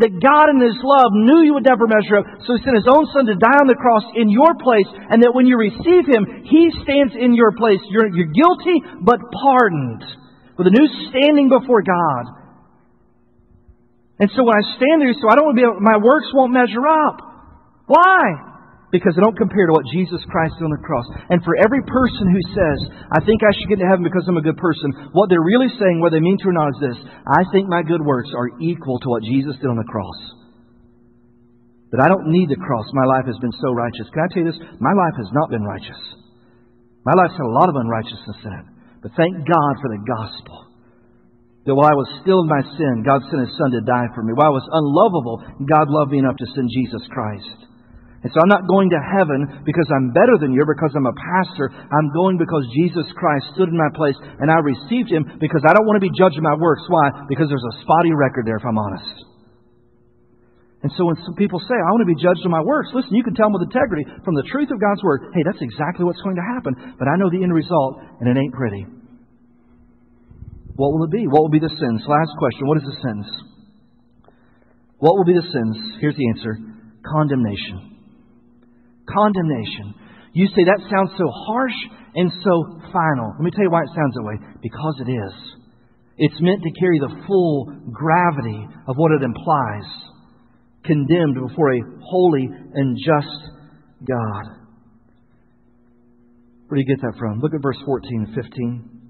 [0.00, 2.88] that God in His love knew you would never measure up, so He sent His
[2.88, 6.08] own Son to die on the cross in your place, and that when you receive
[6.08, 7.80] Him, He stands in your place.
[7.92, 10.04] You're, you're guilty, but pardoned,
[10.56, 12.24] with a new standing before God.
[14.20, 16.54] And so when I stand there, so I don't want to be, my works won't
[16.54, 17.18] measure up.
[17.90, 18.51] Why?
[18.92, 21.08] Because they don't compare to what Jesus Christ did on the cross.
[21.32, 22.78] And for every person who says,
[23.08, 25.72] I think I should get to heaven because I'm a good person, what they're really
[25.80, 28.52] saying, whether they mean to or not, is this I think my good works are
[28.60, 30.20] equal to what Jesus did on the cross.
[31.96, 32.84] That I don't need the cross.
[32.92, 34.12] My life has been so righteous.
[34.12, 34.60] Can I tell you this?
[34.80, 36.00] My life has not been righteous.
[37.04, 38.66] My life's had a lot of unrighteousness in it.
[39.00, 40.68] But thank God for the gospel.
[41.64, 44.24] That while I was still in my sin, God sent His Son to die for
[44.24, 44.32] me.
[44.36, 47.71] While I was unlovable, God loved me enough to send Jesus Christ.
[48.22, 51.18] And so I'm not going to heaven because I'm better than you, because I'm a
[51.18, 51.74] pastor.
[51.74, 55.74] I'm going because Jesus Christ stood in my place and I received him because I
[55.74, 56.86] don't want to be judged my works.
[56.86, 57.26] Why?
[57.26, 59.10] Because there's a spotty record there, if I'm honest.
[60.86, 63.14] And so when some people say, I want to be judged on my works, listen,
[63.14, 66.06] you can tell them with integrity from the truth of God's Word, hey, that's exactly
[66.06, 66.94] what's going to happen.
[66.98, 68.86] But I know the end result, and it ain't pretty.
[70.78, 71.26] What will it be?
[71.26, 72.02] What will be the sins?
[72.06, 73.26] Last question What is the sins?
[74.98, 75.74] What will be the sins?
[75.98, 76.54] Here's the answer
[77.02, 77.91] condemnation
[79.08, 79.94] condemnation.
[80.32, 81.78] You say that sounds so harsh
[82.14, 82.54] and so
[82.92, 83.34] final.
[83.36, 84.36] Let me tell you why it sounds that way.
[84.62, 85.34] Because it is.
[86.18, 89.88] It's meant to carry the full gravity of what it implies.
[90.84, 93.38] Condemned before a holy and just
[94.04, 94.44] God.
[96.68, 97.40] Where do you get that from?
[97.40, 99.02] Look at verse 14 and 15.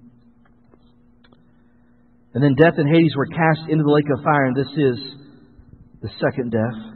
[2.35, 4.99] And then death and Hades were cast into the lake of fire, and this is
[6.01, 6.92] the second death.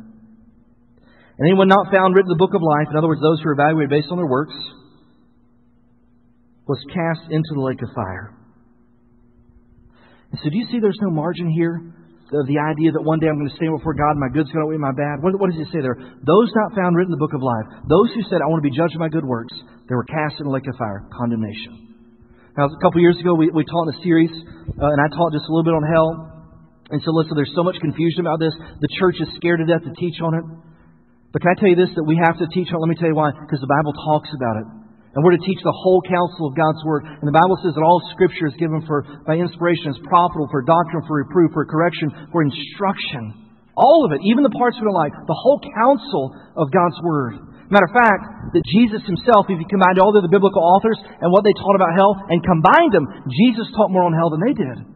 [1.39, 3.51] And anyone not found written in the book of life, in other words, those who
[3.51, 4.57] are evaluated based on their works,
[6.67, 8.35] was cast into the lake of fire.
[10.33, 11.95] And so, do you see there's no margin here?
[12.27, 14.65] The, the idea that one day I'm going to stand before God, my good's going
[14.65, 15.23] to outweigh my bad.
[15.23, 15.95] What, what does he say there?
[15.95, 18.67] Those not found written in the book of life, those who said, I want to
[18.67, 19.55] be judged by my good works,
[19.87, 21.87] they were cast in the lake of fire, condemnation.
[22.59, 25.31] Now, a couple years ago, we, we taught in a series, uh, and I taught
[25.31, 26.11] just a little bit on hell.
[26.91, 28.55] And so, listen, there's so much confusion about this.
[28.59, 30.45] The church is scared to death to teach on it.
[31.37, 32.73] But can I tell you this that we have to teach?
[32.73, 33.29] Let me tell you why.
[33.29, 34.67] Because the Bible talks about it.
[35.13, 37.05] And we're to teach the whole counsel of God's Word.
[37.05, 40.65] And the Bible says that all Scripture is given for, by inspiration, is profitable for
[40.65, 43.53] doctrine, for reproof, for correction, for instruction.
[43.77, 47.37] All of it, even the parts we don't like, the whole counsel of God's Word.
[47.69, 51.29] Matter of fact, that Jesus himself, if you combined all the other biblical authors and
[51.29, 54.57] what they taught about hell and combined them, Jesus taught more on hell than they
[54.57, 54.96] did.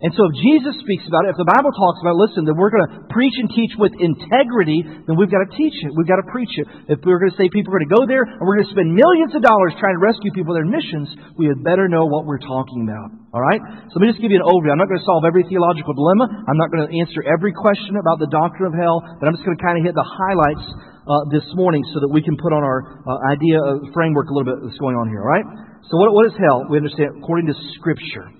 [0.00, 2.56] And so if Jesus speaks about it, if the Bible talks about it, listen, then
[2.56, 5.92] we're going to preach and teach with integrity, then we've got to teach it.
[5.92, 6.64] We've got to preach it.
[6.88, 8.72] If we're going to say people are going to go there and we're going to
[8.72, 12.24] spend millions of dollars trying to rescue people their missions, we had better know what
[12.24, 13.12] we're talking about.
[13.36, 13.60] All right?
[13.92, 14.72] So let me just give you an overview.
[14.72, 16.48] I'm not going to solve every theological dilemma.
[16.48, 19.44] I'm not going to answer every question about the doctrine of hell, but I'm just
[19.44, 20.64] going to kind of hit the highlights
[21.04, 24.34] uh, this morning so that we can put on our uh, idea of framework a
[24.34, 25.20] little bit that's going on here.
[25.20, 25.44] All right?
[25.92, 26.64] So what, what is hell?
[26.72, 28.39] We understand according to Scripture.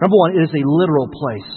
[0.00, 1.52] Number one, it is a literal place.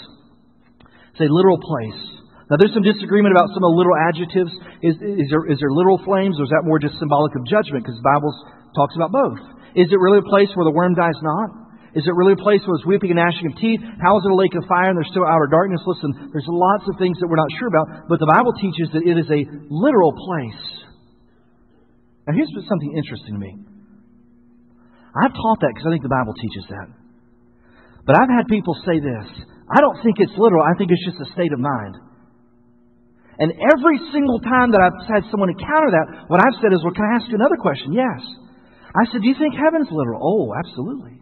[1.11, 2.01] It's a literal place.
[2.47, 4.51] Now, there's some disagreement about some of the literal adjectives.
[4.81, 7.85] Is, is, there, is there literal flames, or is that more just symbolic of judgment?
[7.85, 8.31] Because the Bible
[8.73, 9.37] talks about both.
[9.77, 11.69] Is it really a place where the worm dies not?
[11.93, 13.81] Is it really a place where it's weeping and gnashing of teeth?
[14.01, 15.81] How is it a lake of fire and there's still outer darkness?
[15.85, 19.05] Listen, there's lots of things that we're not sure about, but the Bible teaches that
[19.05, 20.63] it is a literal place.
[22.25, 23.51] Now, here's something interesting to me.
[25.17, 26.98] I've taught that because I think the Bible teaches that.
[28.09, 29.27] But I've had people say this
[29.69, 31.93] I don't think it's literal, I think it's just a state of mind.
[33.37, 36.97] And every single time that I've had someone encounter that, what I've said is, Well,
[36.97, 37.93] can I ask you another question?
[37.93, 38.17] Yes.
[38.97, 40.17] I said, Do you think heaven's literal?
[40.25, 41.21] Oh, absolutely.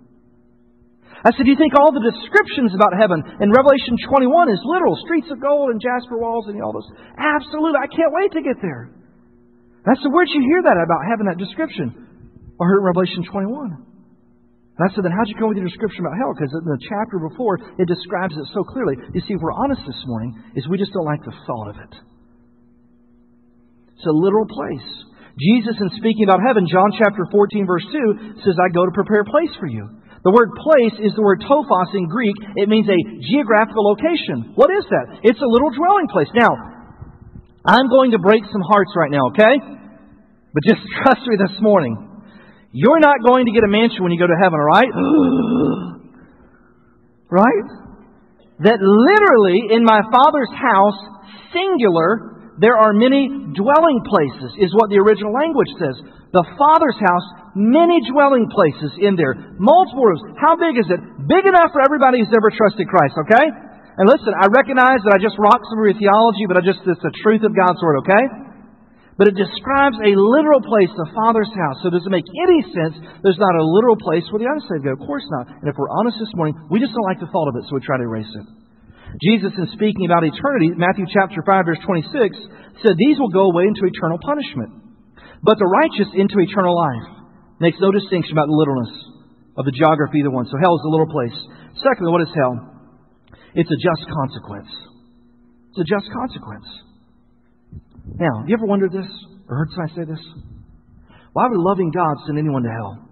[1.28, 4.96] I said, Do you think all the descriptions about heaven in Revelation 21 is literal?
[5.04, 6.88] Streets of gold and jasper walls and all those?
[7.20, 7.84] Absolutely.
[7.84, 8.96] I can't wait to get there.
[9.84, 11.92] That's the word you hear that about having that description.
[12.56, 13.97] I heard in Revelation 21.
[14.78, 16.38] And I said, then how'd you come with your description about hell?
[16.38, 18.94] Because in the chapter before, it describes it so clearly.
[19.10, 21.78] You see, if we're honest this morning, is we just don't like the thought of
[21.82, 21.94] it.
[23.98, 24.90] It's a literal place.
[25.42, 29.26] Jesus, in speaking about heaven, John chapter 14, verse 2, says, I go to prepare
[29.26, 29.90] a place for you.
[30.22, 32.38] The word place is the word topos in Greek.
[32.58, 33.02] It means a
[33.34, 34.54] geographical location.
[34.54, 35.26] What is that?
[35.26, 36.30] It's a little dwelling place.
[36.38, 36.54] Now,
[37.66, 39.56] I'm going to break some hearts right now, okay?
[40.54, 42.07] But just trust me this morning.
[42.78, 44.86] You're not going to get a mansion when you go to heaven, all right?
[47.42, 47.68] right?
[48.62, 55.02] That literally in my Father's house, singular, there are many dwelling places, is what the
[55.02, 56.06] original language says.
[56.38, 59.58] The Father's house, many dwelling places in there.
[59.58, 60.22] Multiple rooms.
[60.38, 61.02] How big is it?
[61.26, 63.46] Big enough for everybody who's ever trusted Christ, okay?
[63.98, 66.86] And listen, I recognize that I just rocked some of your theology, but I just,
[66.86, 68.47] it's the truth of God's Word, okay?
[69.18, 71.82] But it describes a literal place, the Father's house.
[71.82, 74.94] So does it make any sense there's not a literal place where the unsaved go?
[74.94, 75.50] Of course not.
[75.58, 77.74] And if we're honest this morning, we just don't like the thought of it, so
[77.74, 78.46] we try to erase it.
[79.18, 83.66] Jesus, in speaking about eternity, Matthew chapter 5, verse 26, said, These will go away
[83.66, 85.02] into eternal punishment,
[85.42, 87.18] but the righteous into eternal life.
[87.58, 88.94] Makes no distinction about the littleness
[89.58, 90.46] of the geography of the one.
[90.46, 91.34] So hell is a little place.
[91.82, 92.54] Secondly, what is hell?
[93.58, 94.70] It's a just consequence.
[95.74, 96.70] It's a just consequence.
[98.16, 99.08] Now, have you ever wondered this?
[99.48, 100.24] Or heard somebody say this?
[101.34, 103.08] Why would loving God send anyone to hell?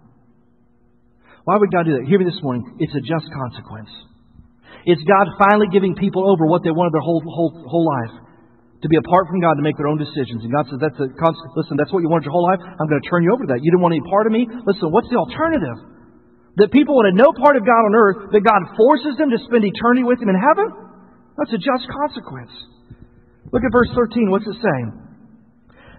[1.46, 2.10] Why would God do that?
[2.10, 2.66] Hear me this morning.
[2.82, 3.92] It's a just consequence.
[4.86, 8.26] It's God finally giving people over what they wanted their whole, whole, whole life.
[8.82, 10.46] To be apart from God to make their own decisions.
[10.46, 12.62] And God says, that's a constant, listen, that's what you wanted your whole life.
[12.62, 13.62] I'm going to turn you over to that.
[13.66, 14.46] You didn't want any part of me.
[14.46, 15.78] Listen, what's the alternative?
[16.62, 19.66] That people wanted no part of God on earth, that God forces them to spend
[19.66, 20.70] eternity with Him in heaven?
[21.34, 22.54] That's a just consequence.
[23.52, 24.32] Look at verse 13.
[24.32, 25.06] What's it saying?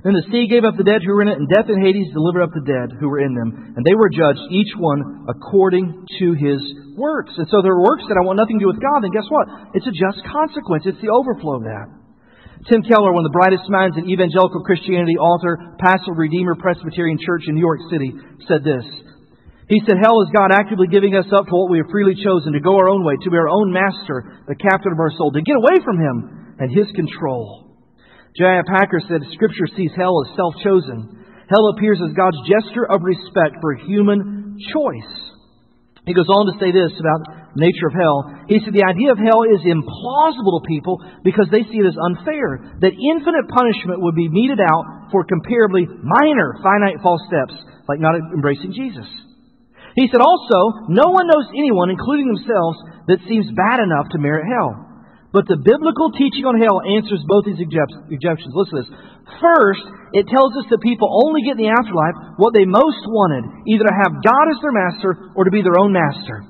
[0.07, 2.14] Then the sea gave up the dead who were in it, and death and Hades
[2.14, 3.74] delivered up the dead who were in them.
[3.74, 6.62] And they were judged, each one according to his
[6.94, 7.34] works.
[7.34, 9.74] And so their works that I want nothing to do with God, then guess what?
[9.74, 10.86] It's a just consequence.
[10.86, 11.90] It's the overflow of that.
[12.70, 17.51] Tim Keller, one of the brightest minds in evangelical Christianity, author, pastor Redeemer Presbyterian Church
[17.51, 18.14] in New York City,
[18.47, 18.86] said this.
[19.66, 22.55] He said, Hell is God actively giving us up to what we have freely chosen,
[22.55, 25.34] to go our own way, to be our own master, the captain of our soul,
[25.34, 27.76] to get away from Him and His control.
[28.36, 28.61] J.I.
[28.68, 31.24] Packer said Scripture sees hell as self chosen.
[31.48, 35.12] Hell appears as God's gesture of respect for human choice.
[36.07, 38.18] He goes on to say this about nature of hell.
[38.46, 41.98] He said the idea of hell is implausible to people because they see it as
[41.98, 47.59] unfair, that infinite punishment would be meted out for comparably minor, finite false steps,
[47.90, 49.09] like not embracing Jesus.
[49.98, 52.78] He said also, no one knows anyone, including themselves,
[53.09, 54.86] that seems bad enough to merit hell.
[55.37, 58.57] But the biblical teaching on hell answers both these objections.
[58.57, 58.93] Listen to this.
[59.37, 59.84] First,
[60.16, 63.84] it tells us that people only get in the afterlife what they most wanted, either
[63.84, 66.41] to have God as their master or to be their own master.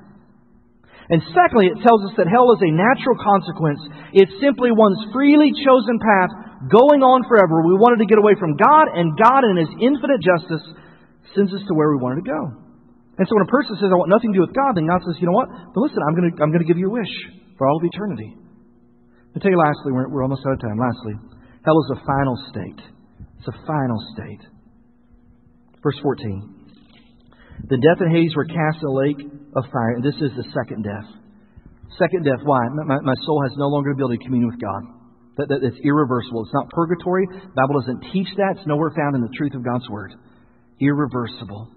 [1.10, 3.82] And secondly, it tells us that hell is a natural consequence.
[4.14, 6.30] It's simply one's freely chosen path
[6.70, 7.66] going on forever.
[7.66, 10.62] We wanted to get away from God, and God, in His infinite justice,
[11.34, 12.40] sends us to where we wanted to go.
[13.18, 15.02] And so when a person says, I want nothing to do with God, then God
[15.02, 15.50] says, you know what?
[15.74, 17.10] But listen, I'm going to, I'm going to give you a wish
[17.58, 18.45] for all of eternity.
[19.36, 20.80] I'll tell you lastly, we're, we're almost out of time.
[20.80, 21.12] Lastly,
[21.60, 22.80] hell is a final state.
[23.36, 24.40] It's a final state.
[25.84, 27.68] Verse 14.
[27.68, 29.20] The death and Hades were cast in a lake
[29.52, 31.04] of fire, and this is the second death.
[32.00, 32.64] Second death, why?
[32.88, 34.82] My, my soul has no longer the ability to commune with God.
[35.36, 36.48] That, that, it's irreversible.
[36.48, 37.28] It's not purgatory.
[37.28, 38.56] The Bible doesn't teach that.
[38.56, 40.16] It's nowhere found in the truth of God's Word.
[40.80, 41.76] Irreversible.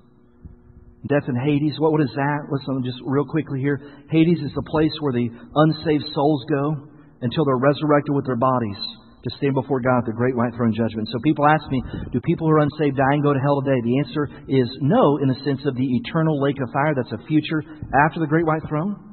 [1.11, 2.39] Death and Hades, what, what is that?
[2.47, 3.83] Listen, just real quickly here.
[4.07, 6.88] Hades is the place where the unsaved souls go
[7.21, 8.79] until they're resurrected with their bodies
[9.23, 11.07] to stand before God at the great white throne judgment.
[11.11, 13.79] So people ask me, do people who are unsaved die and go to hell today?
[13.83, 16.95] The answer is no, in the sense of the eternal lake of fire.
[16.95, 17.59] That's a future
[18.07, 19.09] after the great white throne.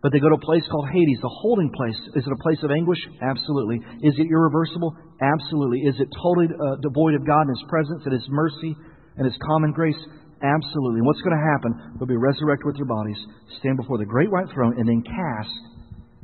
[0.00, 1.96] But they go to a place called Hades, the holding place.
[2.12, 3.00] Is it a place of anguish?
[3.24, 3.80] Absolutely.
[4.04, 4.92] Is it irreversible?
[5.16, 5.80] Absolutely.
[5.88, 8.76] Is it totally uh, devoid of God and His presence and His mercy
[9.16, 9.96] and His common grace?
[10.44, 11.00] Absolutely.
[11.00, 11.96] And what's going to happen?
[11.96, 13.16] They'll be resurrected with their bodies,
[13.60, 15.56] stand before the great white throne, and then cast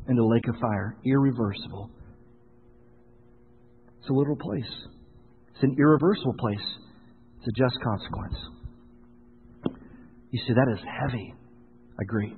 [0.09, 0.97] into the lake of fire.
[1.05, 1.91] Irreversible.
[4.01, 4.71] It's a literal place.
[5.55, 6.67] It's an irreversible place.
[7.39, 8.37] It's a just consequence.
[10.31, 11.35] You see, that is heavy.
[11.99, 12.35] I agree.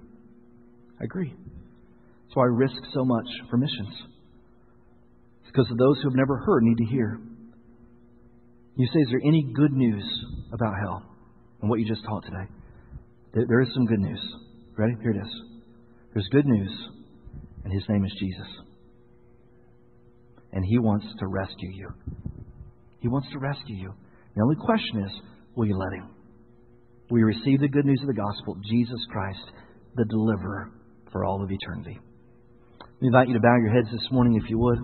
[1.01, 1.33] I agree.
[1.33, 3.95] That's why I risk so much for missions.
[5.43, 7.21] It's because those who have never heard need to hear.
[8.77, 10.05] You say, is there any good news
[10.53, 11.03] about hell
[11.61, 12.49] and what you just taught today?
[13.35, 14.21] There is some good news.
[14.77, 14.95] Ready?
[15.03, 15.33] Here it is.
[16.15, 16.71] There's good news
[17.65, 18.49] and his name is Jesus.
[20.53, 21.89] And he wants to rescue you.
[23.01, 23.93] He wants to rescue you.
[24.37, 25.11] The only question is,
[25.57, 26.15] will you let Him?
[27.11, 29.43] You receive the good news of the gospel, Jesus Christ,
[29.97, 30.71] the deliverer
[31.11, 31.99] for all of eternity?
[33.01, 34.79] We invite you to bow your heads this morning if you would.